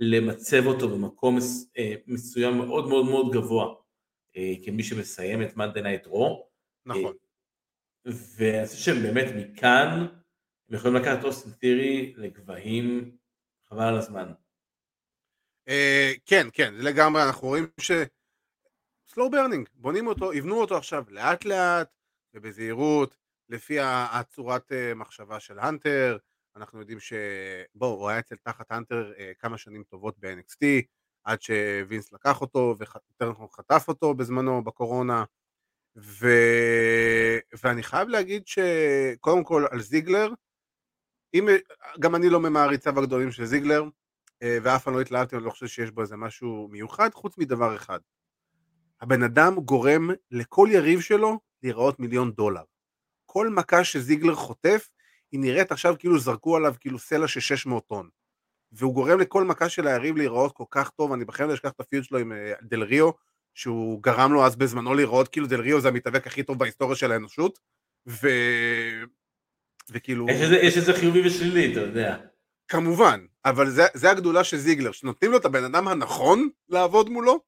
[0.00, 1.38] למצב אותו במקום
[1.78, 3.74] אה, מסוים מאוד מאוד מאוד גבוה,
[4.64, 6.48] כמי שמסיים את Monday Night Raw.
[6.86, 7.12] נכון.
[8.04, 10.06] ואני חושב שבאמת מכאן
[10.68, 13.16] הם יכולים לקחת אוסטין תירי לגבהים
[13.68, 14.32] חבל על הזמן.
[15.68, 17.90] אה, כן, כן, לגמרי, אנחנו רואים ש...
[19.10, 21.88] slow burning, בונים אותו, יבנו אותו עכשיו לאט לאט
[22.34, 23.16] ובזהירות,
[23.48, 26.18] לפי הצורת אה, מחשבה של הנטר,
[26.56, 27.12] אנחנו יודעים ש...
[27.74, 30.64] בואו, הוא היה אצל תחת הנטר אה, כמה שנים טובות ב-NXT,
[31.24, 35.24] עד שווינס לקח אותו, ויותר נכון חטף אותו בזמנו בקורונה,
[35.96, 36.26] ו...
[37.62, 40.28] ואני חייב להגיד שקודם כל על זיגלר,
[41.34, 41.46] אם...
[42.00, 43.84] גם אני לא ממעריציו הגדולים של זיגלר,
[44.44, 47.98] ואף פעם לא התלהבתי, אני לא חושב שיש בו איזה משהו מיוחד, חוץ מדבר אחד.
[49.00, 52.62] הבן אדם גורם לכל יריב שלו להיראות מיליון דולר.
[53.26, 54.88] כל מכה שזיגלר חוטף,
[55.32, 58.08] היא נראית עכשיו כאילו זרקו עליו כאילו סלע של 600 טון.
[58.72, 61.80] והוא גורם לכל מכה של היריב להיראות כל כך טוב, אני בכלל לא אשכח את
[61.80, 63.10] הפיוט שלו עם אה, דל ריו,
[63.54, 67.12] שהוא גרם לו אז בזמנו להיראות כאילו דל ריו זה המתאבק הכי טוב בהיסטוריה של
[67.12, 67.58] האנושות,
[68.08, 68.28] ו...
[69.90, 70.26] וכאילו...
[70.30, 72.16] יש איזה- יש איזה חיובי ושלילי, אתה יודע.
[72.68, 77.40] כמובן, אבל זה, זה הגדולה של זיגלר, שנותנים לו את הבן אדם הנכון לעבוד מולו,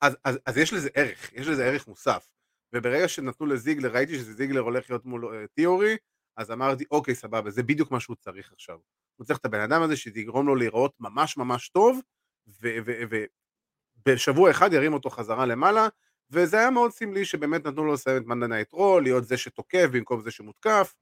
[0.00, 2.28] אז, אז, אז יש לזה ערך, יש לזה ערך מוסף.
[2.74, 5.96] וברגע שנתנו לזיגלר, ראיתי שזיגלר הולך להיות מול אה, תיאורי,
[6.36, 8.78] אז אמרתי, אוקיי, סבבה, זה בדיוק מה שהוא צריך עכשיו.
[9.16, 12.00] הוא צריך את הבן אדם הזה שיגרום לו להיראות ממש ממש טוב,
[14.06, 15.88] ובשבוע אחד ירים אותו חזרה למעלה,
[16.30, 19.88] וזה היה מאוד סמלי שבאמת נתנו לו לסיים את מנדנה את רו, להיות זה שתוקף
[19.92, 20.94] במקום זה שמותקף,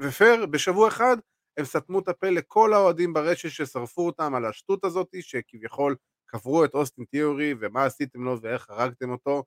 [0.00, 1.16] ופייר, בשבוע אחד
[1.56, 5.96] הם סתמו את הפה לכל האוהדים ברשת ששרפו אותם על השטות הזאת, שכביכול
[6.26, 9.44] קברו את אוסטין תיאורי, ומה עשיתם לו ואיך הרגתם אותו,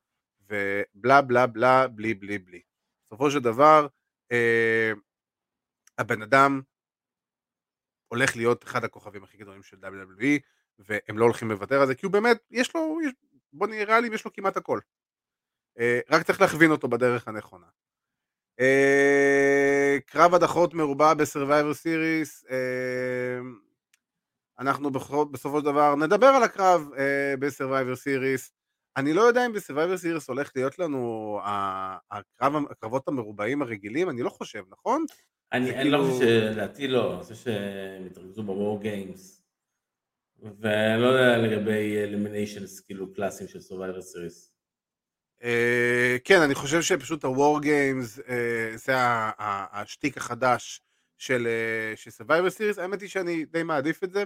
[0.50, 2.62] ובלה בלה בלה, בלי בלי בלי.
[3.08, 3.88] בסופו של דבר,
[4.32, 4.92] אה,
[5.98, 6.62] הבן אדם
[8.08, 10.40] הולך להיות אחד הכוכבים הכי גדולים של WWE,
[10.80, 13.14] והם לא הולכים לוותר על זה, כי הוא באמת, יש לו, יש,
[13.54, 14.80] בוא נהיה ריאליים, יש לו כמעט הכל.
[15.80, 17.68] אה, רק צריך להכווין אותו בדרך הנכונה.
[18.60, 23.40] אה, קרב הדחות מרובע ב Survivor Series, אה,
[24.60, 24.92] אנחנו
[25.32, 28.52] בסופו של דבר נדבר על הקרב אה, ב Survivor Series.
[28.98, 31.40] אני לא יודע אם ב Survivor Series הולך להיות לנו
[32.12, 35.06] הקרב, הקרבות המרובעים הרגילים, אני לא חושב, נכון?
[35.54, 39.42] אני אני לא כאילו- חושב שלדעתי לא, אני חושב שהם התרכזו ב War Games.
[40.60, 44.55] ואני לא יודע לגבי eliminations כאילו קלאסיים של Survivor Series.
[45.46, 48.94] אה, כן, אני חושב שפשוט ה-War Games אה, זה
[49.72, 50.82] השטיק החדש
[51.18, 54.24] של אה, של Survivor Series, האמת היא שאני די מעדיף את זה,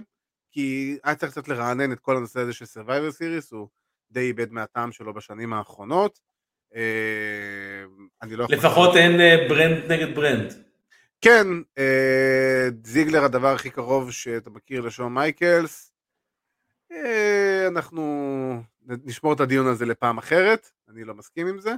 [0.52, 3.68] כי היה צריך קצת לרענן את כל הנושא הזה של Survivor Series, הוא
[4.10, 6.18] די איבד מהטעם שלו בשנים האחרונות.
[8.22, 8.46] אני לא.
[8.48, 10.52] לפחות אין brand נגד brand.
[11.20, 11.46] כן,
[12.84, 15.89] זיגלר הדבר הכי קרוב שאתה מכיר לשון מייקלס.
[16.92, 21.74] אה, אנחנו נשמור את הדיון הזה לפעם אחרת, אני לא מסכים עם זה.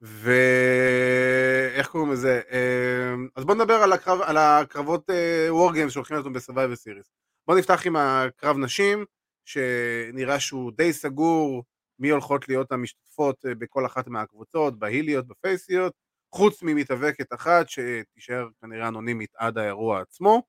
[0.00, 2.40] ואיך קוראים לזה?
[2.50, 5.10] אה, אז בוא נדבר על, הקרב, על הקרבות
[5.48, 7.10] War Games שהולכים לנו ב Survivor Series.
[7.46, 9.04] בוא נפתח עם הקרב נשים,
[9.44, 11.64] שנראה שהוא די סגור
[11.98, 15.92] מי הולכות להיות המשתתפות אה, בכל אחת מהקבוצות, בהיליות, בפייסיות.
[16.34, 20.42] חוץ ממתאבקת אחת שתישאר כנראה אנונימית עד האירוע עצמו.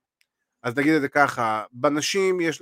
[0.63, 2.61] אז נגיד את זה ככה, בנשים יש,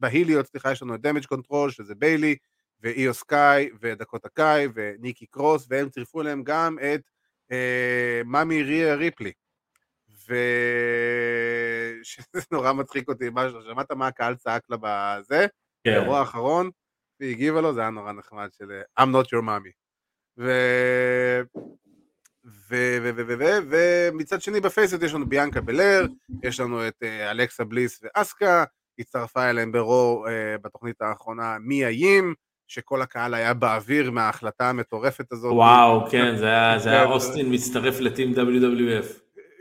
[0.00, 2.36] בהיליות, סליחה, יש לנו את Damage Control, שזה ביילי,
[2.80, 7.00] ואיו סקאי, ודקוטה קאי, וניקי קרוס, והם צירפו אליהם גם את
[7.52, 9.32] אה, mommy ריה ריפלי.
[10.24, 10.32] ושזה
[12.52, 15.46] נורא מצחיק אותי, מה, שמעת מה הקהל צעק לה בזה?
[15.84, 15.90] כן.
[15.90, 16.70] באירוע האחרון,
[17.20, 19.72] והיא הגיבה לו, זה היה נורא נחמד של I'm not your mommy.
[20.38, 20.50] ו...
[23.68, 26.06] ומצד שני בפייסבוק יש לנו ביאנקה בלר,
[26.42, 28.64] יש לנו את אה, אלכסה בליס ואסקה,
[28.98, 30.32] הצטרפה אליהם ברו אה,
[30.62, 32.34] בתוכנית האחרונה מיה ים,
[32.68, 35.52] שכל הקהל היה באוויר מההחלטה המטורפת הזאת.
[35.52, 37.04] וואו, כן, זה היה- זה היה.
[37.04, 39.06] אוסטין מצטרף לטים WWF.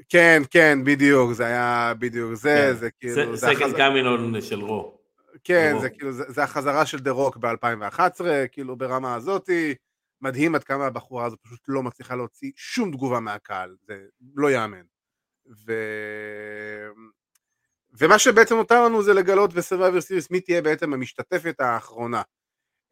[0.10, 2.78] כן, כן, בדיוק, זה היה בדיוק זה, כן.
[2.80, 3.38] זה כאילו...
[3.38, 4.98] סקנד קאמינון של רו.
[5.44, 5.76] כן.
[5.82, 8.00] זה כאילו, זה החזרה של דה רוק ב-2011,
[8.52, 9.76] כאילו ברמה הזאתי,
[10.22, 14.06] מדהים עד כמה הבחורה הזו פשוט לא מצליחה להוציא שום תגובה מהקהל, זה
[14.36, 14.84] לא ייאמן.
[15.66, 15.74] ו...
[18.00, 22.22] ומה שבעצם נותר לנו זה לגלות ב-Survivor Series מי תהיה בעצם המשתתפת האחרונה.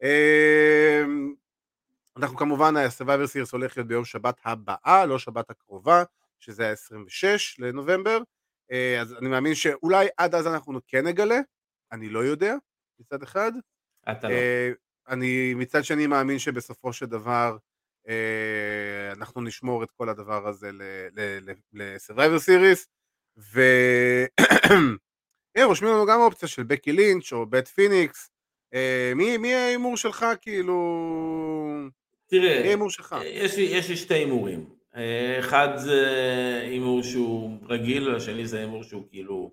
[0.02, 1.34] אמ,
[2.16, 6.02] אנחנו כמובן, ה-Survivor Series הולך להיות ביום שבת הבאה, לא שבת הקרובה,
[6.38, 7.26] שזה ה-26
[7.58, 8.18] לנובמבר,
[8.72, 11.40] אה, אז אני מאמין שאולי עד אז אנחנו כן נגלה,
[11.92, 12.54] אני לא יודע,
[13.00, 13.52] מצד אחד.
[14.10, 14.34] אתה לא.
[15.08, 17.56] אה, אני מצד שני מאמין שבסופו של דבר
[18.08, 20.70] אה, אנחנו נשמור את כל הדבר הזה
[21.72, 22.86] ל-Survivor Series,
[23.38, 23.60] ו...
[25.56, 28.30] אה, רושמים לנו גם אופציה של בקי לינץ' או בית פיניקס.
[28.74, 30.74] אה, מי מי ההימור שלך, כאילו...
[32.32, 33.16] מי תראה, ההימור שלך?
[33.24, 34.70] יש לי, יש לי שתי הימורים.
[34.96, 36.06] אה, אחד זה
[36.62, 39.52] הימור שהוא רגיל, והשני זה הימור שהוא כאילו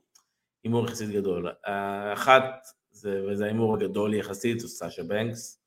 [0.63, 1.47] הימור יחסית גדול.
[1.63, 2.73] האחת, זה,
[3.05, 5.61] וזה ההימור הגדול יחסית, זו סאשה בנקס.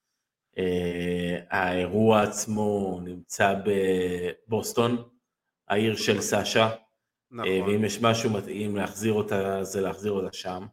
[0.58, 5.02] אה, האירוע עצמו נמצא בבוסטון,
[5.68, 6.76] העיר של סאשה, אה,
[7.30, 10.66] נכון, ואם יש משהו מתאים להחזיר אותה, זה להחזיר אותה שם.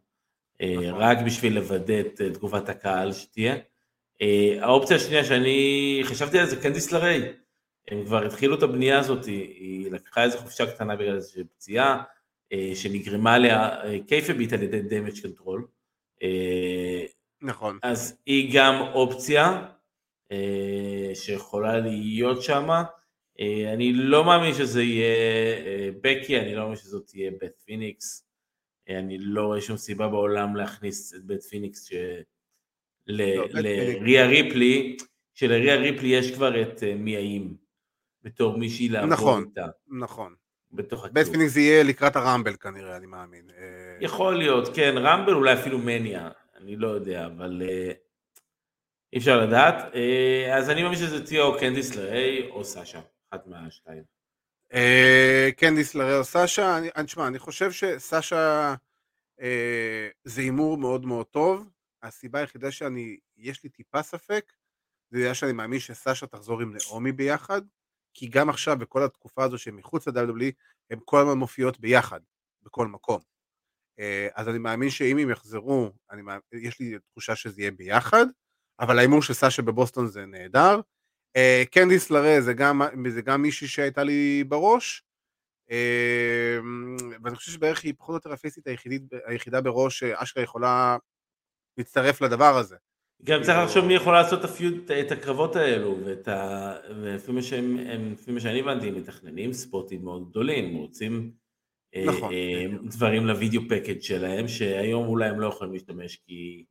[0.60, 1.02] אה, נכון.
[1.02, 3.56] רק בשביל לוודא את אה, תגובת הקהל שתהיה.
[4.22, 7.32] אה, האופציה השנייה שאני חשבתי על זה, קנדיס לריי.
[7.88, 12.02] הם כבר התחילו את הבנייה הזאת, היא, היא לקחה איזו חופשה קטנה בגלל איזושהי פציעה,
[12.52, 15.66] אה, שנגרמה לה אה, kayfabe על ידי Damage Control.
[17.42, 17.78] נכון.
[17.82, 19.66] אז היא גם אופציה
[20.32, 22.84] אה, שיכולה להיות שמה.
[23.40, 25.16] אה, אני לא מאמין שזה יהיה
[25.66, 28.26] אה, בקי, אני לא מאמין שזאת תהיה בית פיניקס.
[28.88, 31.92] אה, אני לא רואה שום סיבה בעולם להכניס את בית פיניקס ש...
[33.06, 33.46] ל- לא.
[33.52, 34.96] לריה ריפלי,
[35.34, 37.54] שלריה ריפלי יש כבר את אה, מיה ים,
[38.22, 39.44] בתור מישהי לעבוד נכון.
[39.44, 39.66] איתה,
[40.00, 40.34] נכון.
[40.72, 41.36] בתוך בית הקלוב.
[41.36, 43.50] פיניקס יהיה לקראת ה Rumble כנראה, אני מאמין.
[43.58, 47.92] אה, יכול להיות, כן, Rumble אולי אפילו מניה, אני לא יודע, אבל אה,
[49.12, 49.94] אי אפשר לדעת.
[49.94, 53.00] אה, אז אני מאמין שזה תהיה או קנדיס לריי או סאשה,
[53.30, 54.02] אחת מהשתיים.
[55.56, 58.74] קנדיס לריי או סאשה, אני, תשמע, אני חושב שסאשה
[59.40, 61.70] אה, זה הימור מאוד מאוד טוב.
[62.02, 64.52] הסיבה היחידה שאני, יש לי טיפה ספק,
[65.10, 67.62] זה בגלל שאני מאמין שסאשה תחזור עם נעמי ביחד,
[68.18, 70.52] כי גם עכשיו, בכל התקופה הזו שהם מחוץ ל-WWE,
[70.90, 72.20] הן כל הזמן מופיעות ביחד,
[72.62, 73.20] בכל מקום.
[73.98, 78.26] אה, אז אני מאמין שאם הם יחזרו, מאמין- יש לי תחושה שזה יהיה ביחד,
[78.80, 80.80] אבל ההימור של סאשה בבוסטון זה נהדר.
[81.36, 85.02] אה, קנדיס לרה זה גם, זה גם מישהי שהייתה לי בראש,
[85.70, 86.58] אה,
[87.24, 88.64] ואני חושב שבערך היא פחות או יותר הפייסית
[89.26, 90.96] היחידה בראש שאשכרה יכולה
[91.78, 92.76] להצטרף לדבר הזה.
[93.24, 94.40] גם צריך כאילו- לחשוב מי יכול לעשות
[95.00, 95.98] את הקרבות האלו.
[96.88, 101.30] ולפי מה שאני הבנתי, הם מתכננים ספוטים מאוד גדולים, רוצים
[101.94, 102.66] אה, נכון, אה.
[102.84, 106.64] דברים לוידאו פקאג' שלהם, שהיום אולי הם לא יכולים להשתמש כי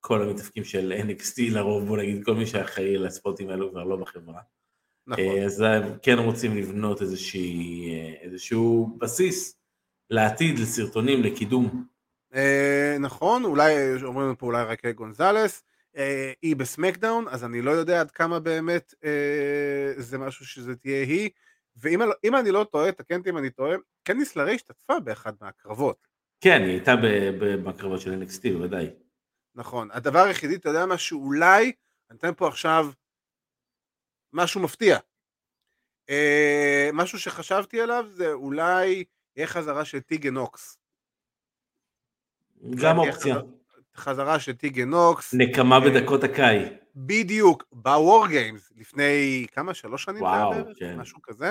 [0.00, 4.40] כל המתאפקים של NXT לרוב, בוא נגיד, כל מי שאחראי לספוטים האלו כבר לא בחברה.
[5.06, 5.24] נכון.
[5.24, 9.58] אה, אז הם כן רוצים לבנות איזושהי, איזשהו בסיס
[10.10, 11.84] לעתיד, לסרטונים, לקידום.
[13.00, 15.62] נכון, אולי אומרים פה אולי רק גונזלס,
[16.42, 21.30] היא בסמקדאון, אז אני לא יודע עד כמה באמת אה, זה משהו שזה תהיה היא,
[21.76, 26.06] ואם אני- לא טועה, תקן אותי אם אני טועה, קנדיס לרי השתתפה באחד מהקרבות.
[26.40, 26.92] כן, היא הייתה
[27.64, 28.90] בקרבות של NXT, בוודאי.
[29.54, 29.90] נכון.
[29.90, 31.72] הדבר היחידי, אתה יודע מה, שאולי,
[32.10, 32.86] אני אתן פה עכשיו
[34.32, 34.98] משהו מפתיע.
[36.10, 39.04] אה, משהו שחשבתי עליו זה אולי
[39.36, 40.78] יהיה חזרה של טיגן נוקס.
[42.82, 43.34] גם אופציה.
[43.34, 43.55] חזרה-
[43.96, 46.58] חזרה של טיגן נוקס, נקמה אה, בדקוטה קאי.
[46.96, 50.66] בדיוק, ב War Games, לפני כמה, שלוש שנים וואו, בערך?
[50.76, 50.96] כן.
[50.98, 51.50] משהו כזה.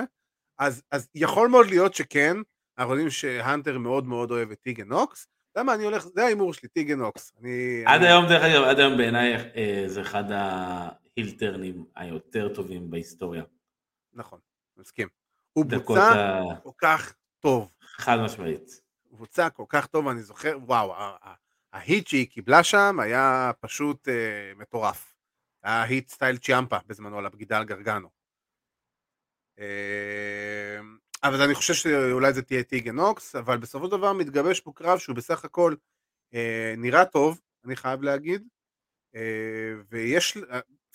[0.58, 2.36] אז, אז יכול מאוד להיות שכן,
[2.78, 5.28] אנחנו יודעים שהאנטר מאוד מאוד אוהב את טיגן נוקס.
[5.56, 7.32] למה אני הולך, זה ההימור שלי, טיגן נוקס.
[7.40, 12.90] אני, עד אני, היום, דרך אגב, עד היום בעיניי אה, זה אחד ההילטרנים היותר טובים
[12.90, 13.44] בהיסטוריה.
[14.12, 14.38] נכון,
[14.76, 15.08] מסכים.
[15.52, 16.42] הוא בוצע ה...
[16.62, 17.68] כל כך טוב.
[17.80, 18.80] חד משמעית.
[19.08, 20.92] הוא בוצע כל כך טוב, אני זוכר, וואו,
[21.72, 25.14] ההיט שהיא קיבלה שם היה פשוט אה, מטורף.
[25.62, 28.10] היה היט סטייל צ'יאמפה בזמנו על הבגידה על גרגנו.
[29.58, 30.80] אה,
[31.22, 34.98] אבל אני חושב שאולי זה תהיה טיגן אוקס, אבל בסופו של דבר מתגבש פה קרב
[34.98, 35.74] שהוא בסך הכל
[36.34, 38.48] אה, נראה טוב, אני חייב להגיד,
[39.14, 40.38] אה, ויש,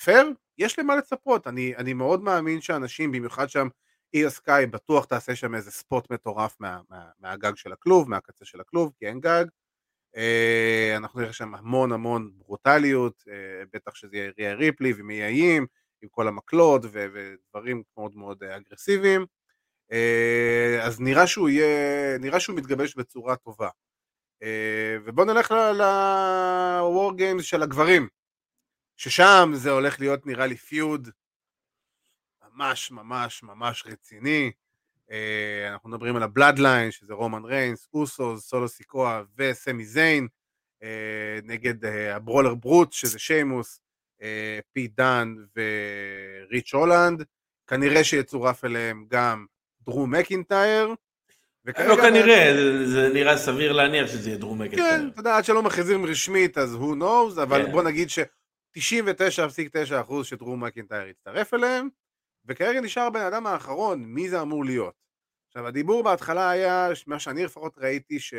[0.04, 3.68] פייר, יש למה לצפות, אני, אני מאוד מאמין שאנשים, במיוחד שם
[4.14, 8.62] אי הסקאי, בטוח תעשה שם איזה ספוט מטורף מה, מה, מהגג של הכלוב, מהקצה של
[8.62, 9.46] הכלוב, כי אין גג.
[10.16, 15.66] אה, אנחנו נראה שם המון המון ברוטליות, אה, בטח שזה יהיה ריה ריפלי ומייעים,
[16.02, 19.26] עם כל המקלות ו- ודברים מאוד מאוד אגרסיביים.
[20.82, 23.70] אז נראה שהוא יהיה, נראה שהוא מתגבש בצורה טובה.
[25.06, 28.08] ובואו נלך ל-war games של הגברים.
[28.98, 31.10] ששם זה הולך להיות נראה לי feud
[32.44, 34.52] ממש ממש ממש רציני.
[35.12, 40.28] אה, אנחנו מדברים על ה Bloodline, שזה רומן ריינס, אוסוס, סולו סיקואה וסמי זיין,
[40.84, 40.86] אה,
[41.44, 43.80] נגד אה, ה Brawling Brutes, שזה שיימוס,
[44.74, 47.24] פיט דאן וריץ' הולנד.
[47.68, 49.46] כנראה שיצורף אליהם גם
[49.82, 50.96] דרו מקינטייר.
[51.66, 54.90] לא כנראה, זה, זה נראה סביר להניח שזה יהיה דרו מקינטייר.
[54.90, 57.72] כן, אתה יודע, עד שלא מכריזים רשמית אז who knows, אבל כן.
[57.72, 58.20] בוא נגיד ש...
[58.78, 61.90] 99.9% שדרום מקינטייר יצטרף אליהם,
[62.46, 64.94] וכרגע נשאר הבן אדם האחרון, מי זה אמור להיות.
[65.48, 68.34] עכשיו הדיבור בהתחלה היה, מה שאני לפחות ראיתי ש...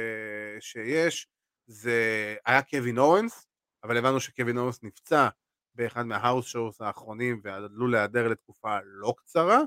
[0.60, 1.28] שיש,
[1.66, 3.46] זה היה קווין אורנס,
[3.84, 5.28] אבל הבנו שקווין אורנס נפצע
[5.74, 9.60] באחד מההאוס שורס האחרונים ועלול להיעדר לתקופה לא קצרה.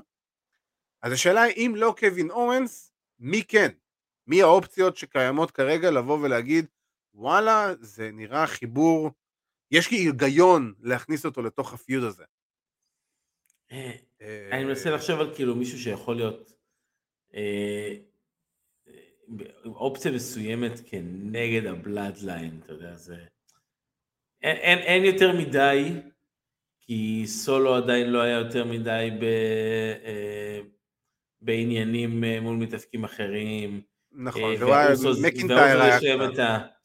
[1.02, 3.68] אז השאלה היא אם לא קווין אורנס, מי כן?
[4.26, 6.66] מי האופציות שקיימות כרגע לבוא ולהגיד
[7.14, 9.10] וואלה זה נראה חיבור
[9.70, 12.24] יש לי היגיון להכניס אותו לתוך הפיוד הזה.
[13.72, 13.90] אה,
[14.52, 16.52] אני מנסה לחשוב על כאילו מישהו שיכול להיות
[17.34, 17.94] אה,
[19.64, 23.16] אופציה מסוימת כנגד הבלאדליין, אתה יודע, זה...
[24.42, 25.92] אין, אין, יותר מדי,
[26.80, 29.24] כי סולו עדיין לא היה יותר מדי ב,
[30.04, 30.60] אה,
[31.40, 33.80] בעניינים מול מתעסקים אחרים.
[34.12, 34.54] נכון,
[35.18, 36.76] ומקינטייר היה קצת.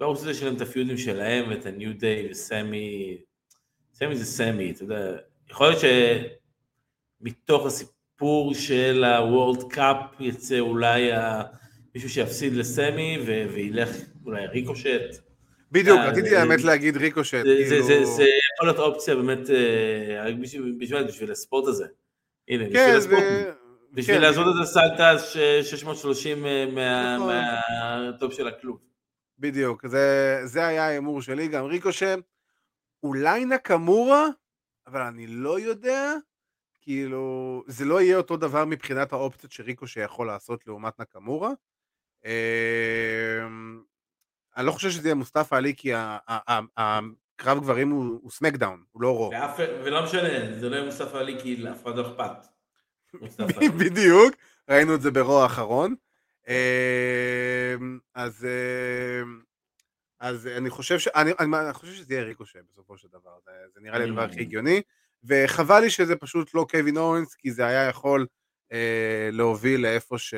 [0.00, 3.18] והערוץ הזה שלהם את הפיודים שלהם ואת הניו דיי וסמי,
[3.92, 5.16] סמי זה סמי, אתה יודע,
[5.50, 5.80] יכול להיות
[7.20, 11.10] שמתוך הסיפור של הוורלד קאפ יצא אולי
[11.94, 13.18] מישהו שיפסיד לסמי
[13.52, 13.88] וילך
[14.24, 15.28] אולי ריקושט.
[15.72, 17.42] בדיוק, אה, רציתי האמת להגיד ריקושט.
[17.42, 18.24] כאילו- זה
[18.54, 20.32] יכול להיות אופציה באמת, אה,
[20.78, 21.86] בשביל הספורט הזה.
[22.48, 23.22] הנה, בשביל כן, הספורט.
[23.92, 24.22] בשביל כן.
[24.22, 25.18] לעשות את הסלטה
[25.62, 27.28] 630 נכון.
[27.28, 28.78] מהטופ של הכלוב.
[29.38, 32.14] בדיוק, זה, זה היה ההימור שלי, גם ריקושה,
[33.02, 34.26] אולי נקמורה,
[34.88, 36.14] אבל אני לא יודע,
[36.80, 41.50] כאילו, זה לא יהיה אותו דבר מבחינת האופציות שריקושה יכול לעשות לעומת נקמורה.
[42.24, 42.30] אמ,
[44.56, 45.90] אני לא חושב שזה יהיה מוסטפא עלי, כי
[46.76, 49.32] הקרב גברים הוא, סמקדאון, הוא לא רוב.
[49.84, 52.46] ולא משנה, זה לא יהיה מוסטפא עלי כי לאף אחד לא אכפת.
[53.78, 54.34] בדיוק,
[54.68, 55.94] ראינו את זה ברוע האחרון.
[56.48, 59.40] אמ, אז, אמ,
[60.20, 61.08] אז אני חושב ש...
[61.08, 64.40] אני, אני חושב שזה יהיה ריקושה בסופו של דבר, זה, זה נראה לי הדבר הכי
[64.40, 64.82] הגיוני,
[65.24, 68.26] וחבל לי שזה פשוט לא קווין אורנס, כי זה היה יכול
[68.72, 70.34] אה, להוביל לאיפה, ש...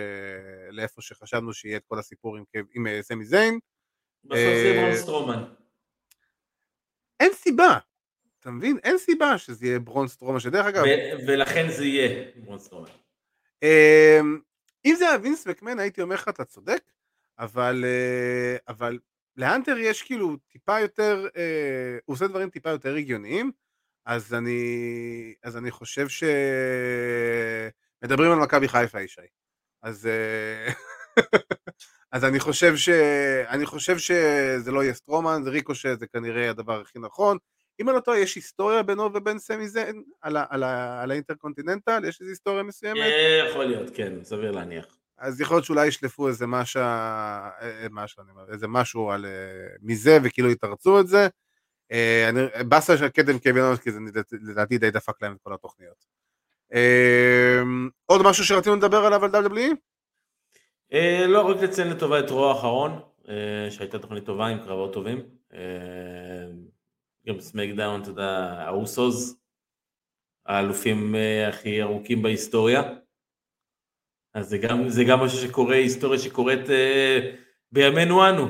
[0.71, 3.59] לאיפה שחשבנו שיהיה את כל הסיפור עם, עם אה, סמי זיין.
[4.25, 5.45] בסוף זה ברון סטרומן.
[7.21, 7.79] אין סיבה,
[8.41, 8.79] אתה מבין?
[8.85, 10.85] אין סיבה שזה יהיה ברון סטרומן, שדרך אגב...
[11.27, 12.89] ולכן זה יהיה ברון סטרומן.
[13.63, 14.41] אמ,
[14.85, 16.83] אם זה היה וינס מקמן הייתי אומר לך אתה צודק,
[17.39, 18.99] אבל, אה, אבל
[19.41, 23.51] להאנטר יש כאילו טיפה יותר, אה, הוא עושה דברים טיפה יותר הגיוניים,
[24.07, 26.25] אז אני, אז אני חושב ש...
[28.05, 29.21] מדברים על מכבי חיפה ישי.
[29.83, 30.73] אז, אה,
[32.13, 32.89] אז אני חושב ש...
[33.49, 37.39] אני חושב שזה לא יהיה סטרומן, זה ריקושה, זה כנראה הדבר הכי נכון.
[37.81, 40.65] אם אני לא טועה, יש היסטוריה בינו ובין סמי זן על, על,
[41.03, 42.05] על ה Intercontinental?
[42.05, 43.01] יש איזו היסטוריה מסוימת?
[43.01, 45.00] אה, יכול להיות, כן, סביר להניח.
[45.21, 49.27] אז יכול להיות שאולי ישלפו איזה משהו, אה, אה, משהו, אני אומר, איזה משהו על,
[49.83, 51.29] מזה, וכאילו יתרצו את זה.
[52.69, 53.99] באסה של קווין אוונס, כי זה
[54.33, 56.05] לדעתי די דפק להם את כל התוכניות.
[58.07, 59.75] עוד משהו שרצינו לדבר עליו על WWE?
[61.29, 63.01] לא, רק לציין לטובה את רואו האחרון,
[63.71, 65.23] שהייתה תוכנית טובה עם קרבות טובים.
[67.27, 69.41] גם סמאקדאון, אתה יודע, האוסוז,
[70.47, 72.83] האלופים אה, הכי ארוכים בהיסטוריה.
[74.35, 77.37] אז זה גם, זה גם משהו שקורה, היסטוריה שקורית אה,
[77.73, 78.47] בימינו אנו.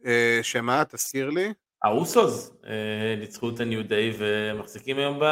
[0.00, 0.06] אה,
[0.42, 0.84] שמה?
[0.84, 1.52] תזכיר לי.
[1.82, 2.66] האוסוז אה,
[3.18, 5.24] ניצחו את הניו דיי ומחזיקים היום ב,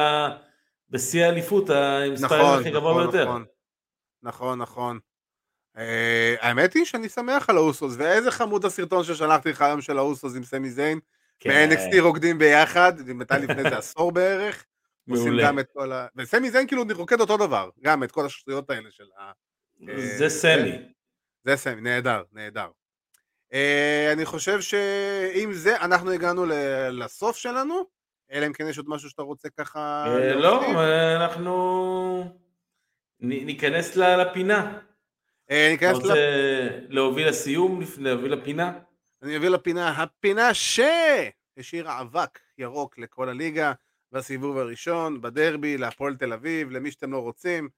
[0.91, 3.25] בשיא האליפות עם מספר נכון, הכי גבוה נכון, ביותר.
[3.25, 3.45] נכון,
[4.23, 4.99] נכון, נכון.
[5.77, 5.81] אה,
[6.41, 10.45] האמת היא שאני שמח על האוסוז, ואיזה חמוד הסרטון ששלחתי לך היום של האוסוז עם
[10.45, 11.01] סמי זיין.
[11.41, 14.67] כן, ב-NXT רוקדים ביחד, מתי לפני זה עשור בערך.
[15.09, 15.39] עושים.
[15.43, 16.07] גם את כל ה...
[16.17, 19.33] וסמי זיין כאילו רוקד אותו דבר, גם את כל השטויות האלה של ה...
[20.19, 20.79] זה סמי.
[21.45, 22.69] זה סמי, נהדר, נהדר.
[23.53, 26.47] אה, אני חושב שעם זה אנחנו הגענו
[26.91, 27.85] לסוף שלנו,
[28.33, 30.05] אלא אם כן יש עוד משהו שאתה רוצה ככה...
[30.07, 30.35] אה.
[30.35, 32.35] לא, אה, אנחנו
[33.21, 34.79] ניכנס לפינה.
[35.51, 36.19] אה, ניכנס רוצה ל...
[36.89, 38.79] להוביל לסיום, להוביל לפינה?
[39.23, 43.73] אני אביא לפינה, הפינה שהשאירה אבק ירוק לכל הליגה
[44.13, 47.69] בסיבוב הראשון, בדרבי, להפועל תל אביב, למי שאתם לא רוצים.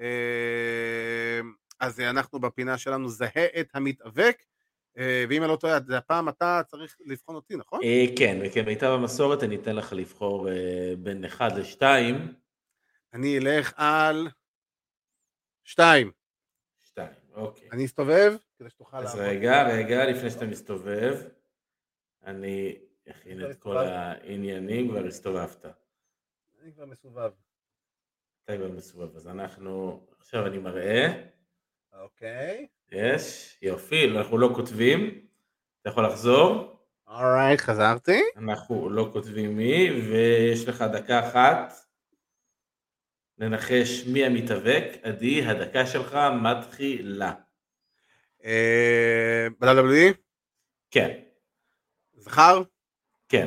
[0.00, 1.40] אה,
[1.80, 4.42] אז אנחנו בפינה שלנו זהה את המתאבק,
[4.98, 7.80] אה, ואם אני לא טועה, אז הפעם אתה צריך לבחון אותי, נכון?
[7.84, 10.48] אה, כן, וכמיטב המסורת אני אתן לך לבחור
[10.98, 11.82] בין 1 ל-2.
[13.14, 14.28] אני אלך על
[15.64, 16.10] שתיים.
[16.82, 17.68] 2, אוקיי.
[17.72, 19.14] אני אסתובב כדי שתוכל אז.
[19.14, 21.16] רגע, רגע, לפני שאתה מסתובב,
[22.24, 23.76] אני כבר את כל?
[23.76, 25.66] העניינים, כבר הסתובבת.
[26.62, 27.30] אני כבר מסובב.
[28.44, 31.22] אתה כבר מסובב, אז אנחנו, עכשיו אני מראה,
[31.92, 32.66] אוקיי.
[32.92, 35.26] יש, יופי, אנחנו לא כותבים,
[35.80, 36.76] אתה יכול לחזור,
[37.10, 38.22] אורייט, חזרתי.
[38.36, 41.72] אנחנו לא כותבים מי, ויש לך דקה אחת
[43.38, 47.32] לנחש מי המתאבק, עדי, הדקה שלך מתחילה.
[48.44, 50.14] אה, ב-WWE,
[50.90, 51.20] כן,
[52.16, 52.62] זכר,
[53.30, 53.46] כן.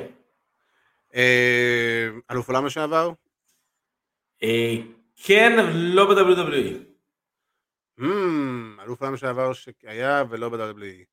[1.16, 3.12] אה, אלוף עולם לשעבר,
[4.44, 4.76] אה,
[5.16, 6.76] כן, אבל לא ב-WWE.
[8.00, 8.04] Hmm,
[8.82, 11.04] אלוף העולם לשעבר שהיה ולא ב-WWE.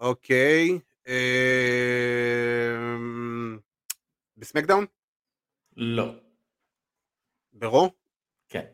[0.00, 0.78] אוקיי.
[1.08, 1.14] אמ,
[4.36, 4.86] בסמקדאון?
[5.76, 6.14] לא.
[7.52, 7.90] ברו?
[8.48, 8.64] כן.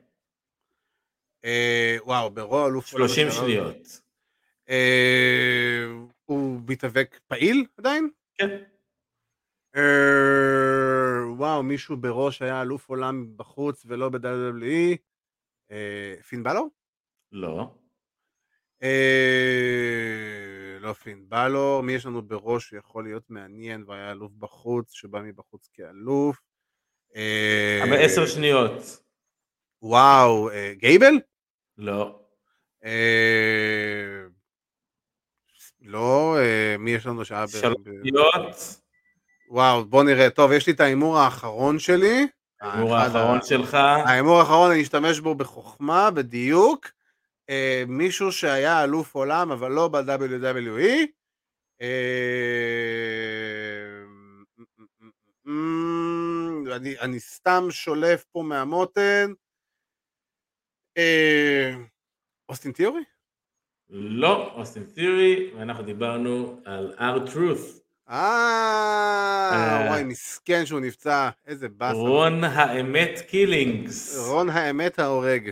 [1.45, 3.47] אה, וואו, ברו אלוף עולם 30 לשעבר.
[3.47, 4.01] שניות.
[4.69, 5.85] אה,
[6.25, 8.11] הוא מתאבק פעיל עדיין?
[8.35, 8.76] כן.
[9.77, 14.97] אה, וואו, מישהו בראש היה אלוף עולם בחוץ ולא ב-WWE?
[15.71, 16.69] אה, פין בלור?
[17.33, 17.71] לא.
[18.83, 18.89] אה,
[20.81, 25.69] לא פין בלור, מי יש לנו בראש שיכול להיות מעניין והיה אלוף בחוץ, שבא מבחוץ
[25.73, 26.41] כאלוף?
[27.83, 29.03] אבל 10 שניות.
[29.83, 31.15] וואו, גייבל?
[31.79, 32.21] לא.
[35.81, 36.37] לא,
[36.79, 37.49] מי יש לנו שהיה.
[37.49, 38.86] שלוש שניות.
[39.49, 40.31] וואו, בוא נראה.
[40.31, 42.27] טוב, יש לי את ההימור האחרון שלי.
[42.61, 43.75] ההימור האחרון שלך.
[43.75, 46.91] ההימור האחרון, אני אשתמש בו בחוכמה, בדיוק.
[47.51, 51.07] אה, מישהו שהיה אלוף עולם, אבל לא ב-WWE.
[51.83, 51.87] אה,
[56.77, 59.33] אני, אני סתם שולף פה מהמותן.
[60.97, 61.75] אה,
[62.49, 63.03] אוסטין תיאורי?
[63.91, 67.86] לא, אוסטין תיאורי, ואנחנו דיברנו על R-Truth.
[68.09, 69.87] אה, אה.
[69.89, 71.99] וואי, מסכן שהוא נפצע, איזה באסה.
[71.99, 74.17] רון האמת קילינגס.
[74.29, 75.51] רון האמת ההורג.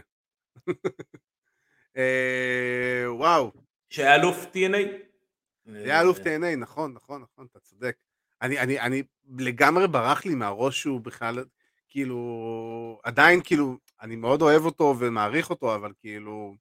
[1.96, 3.52] אה, וואו,
[3.90, 4.88] שהיה אלוף TNA.
[5.64, 7.96] זה היה אלוף TNA, נכון, נכון, נכון, אתה צודק.
[8.42, 9.02] אני, אני, אני
[9.38, 11.44] לגמרי ברח לי מהראש שהוא בכלל,
[11.88, 16.54] כאילו, עדיין כאילו, אני מאוד אוהב אותו ומעריך אותו, אבל כאילו,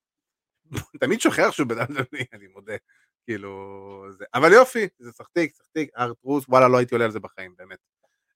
[1.01, 2.73] תמיד שוכח שהוא בן אדם, אני מודה,
[3.25, 7.53] כאילו, זה, אבל יופי, זה סחטיק, סחטיק, ארטרוס, וואלה, לא הייתי עולה על זה בחיים,
[7.57, 7.77] באמת.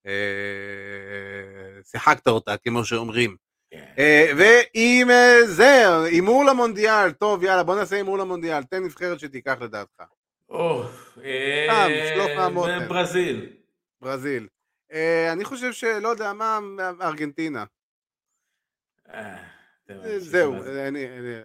[0.08, 3.36] אה, שיחקת אותה, כמו שאומרים.
[3.72, 3.86] כן.
[4.00, 9.58] אה, ועם אה, זה, הימור למונדיאל, טוב, יאללה, בוא נעשה הימור למונדיאל, תן נבחרת שתיקח
[9.62, 10.04] לדעתך.
[10.50, 10.84] או.
[12.88, 13.50] ברזיל.
[14.02, 14.48] ברזיל.
[15.32, 16.60] אני חושב שלא יודע מה,
[17.02, 17.64] ארגנטינה.
[20.18, 20.56] זהו,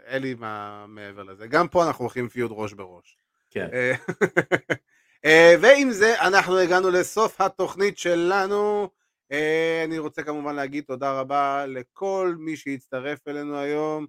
[0.05, 1.47] אין לי מה מעבר לזה.
[1.47, 3.21] גם פה אנחנו הולכים פיוד ראש בראש.
[3.53, 3.68] כן.
[3.72, 3.94] אה,
[5.24, 8.88] אה, ועם זה אנחנו הגענו לסוף התוכנית שלנו.
[9.32, 14.07] אה, אני רוצה כמובן להגיד תודה רבה לכל מי שהצטרף אלינו היום.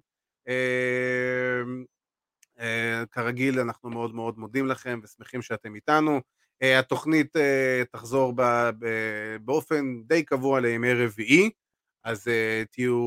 [3.10, 6.20] כרגיל אנחנו מאוד מאוד מודים לכם ושמחים שאתם איתנו.
[6.60, 7.36] התוכנית
[7.92, 8.34] תחזור
[9.40, 11.50] באופן די קבוע לימי רביעי,
[12.04, 12.28] אז
[12.70, 12.98] תהיו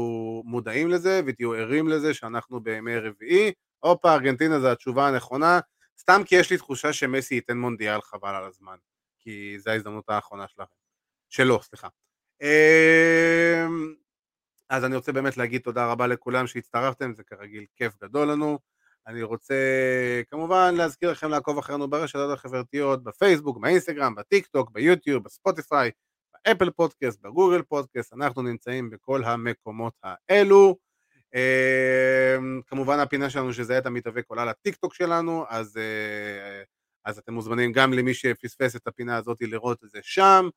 [0.46, 3.52] מודעים לזה ותהיו ערים לזה שאנחנו בימי רביעי.
[3.80, 5.60] הופה, ארגנטינה זה התשובה הנכונה.
[6.00, 8.76] סתם כי יש לי תחושה שמסי ייתן מונדיאל חבל על הזמן,
[9.20, 10.74] כי זו ההזדמנות האחרונה שלכם.
[11.30, 11.88] שלו, סליחה.
[12.41, 13.93] אמ,
[14.70, 18.60] אז אני רוצה באמת להגיד תודה רבה לכולם שהצטרפתם, זה כרגיל כיף גדול לנו.
[19.08, 19.56] אני רוצה
[20.30, 25.91] כמובן להזכיר לכם לעקוב אחרינו ברשתות החברתיות, בפייסבוק, באינסטגרם, בטיק טוק, ביוטיוב, בספוטיפיי,
[26.34, 30.87] באפל פודקאסט, בגוגל פודקאסט, אנחנו נמצאים בכל המקומות האלו.
[31.36, 36.64] אמ, כמובן הפינה שלנו שזה את המתאבק עולה לטיק טוק שלנו, אז אה,
[37.08, 40.50] אז אתם מוזמנים גם למי שפספס את הפינה הזאת לראות את זה שם.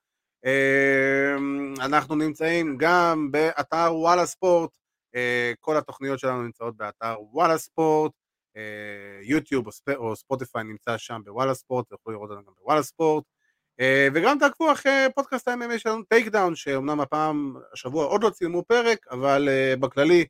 [0.45, 1.37] אה,
[1.85, 4.71] אנחנו נמצאים גם באתר וואלה ספורט,
[5.15, 8.13] אה, כל התוכניות שלנו נמצאות באתר וואלה ספורט,
[8.57, 8.63] אה,
[9.23, 9.89] יוטיוב או, ספ...
[9.89, 13.25] או ספוטיפיי נמצא שם בוואלה ספורט, ויכולו לראות אותנו גם בוואלה ספורט.
[14.15, 19.07] וגם תעקבו אחרי פודקאסט ה-MMA שלנו טייק דאון, שאומנם הפעם, השבוע עוד לא צילמו פרק,
[19.11, 19.49] אבל
[19.81, 20.25] בכללי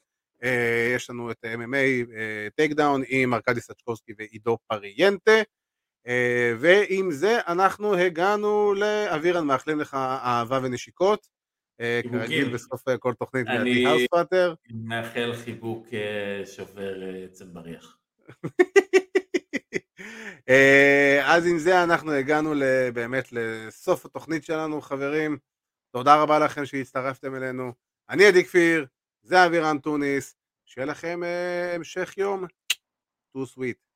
[0.96, 2.12] יש לנו את ה-MMA
[2.56, 5.42] טייק דאון עם ארכדי סצ'קובסקי ועידו פריינטה.
[6.06, 6.10] אה,
[6.58, 11.28] ועם זה אנחנו הגענו לאבירן, מאחלים לך אהבה ונשיקות.
[11.82, 13.86] Uh, כרגיל בסוף כל תוכנית אני.
[14.70, 15.86] מאחל חיבוק
[16.56, 17.98] שובר עצם בריח.
[20.48, 22.54] אה, אז עם זה אנחנו הגענו
[22.94, 25.38] באמת לסוף התוכנית שלנו, חברים.
[25.92, 27.72] תודה רבה לכם שהצטרפתם אלינו.
[28.10, 28.86] אני עדי כפיר,
[29.22, 32.44] זה אבירן טוניס, שיהיה לכם אה, המשך יום.
[33.32, 33.89] טו סוויט.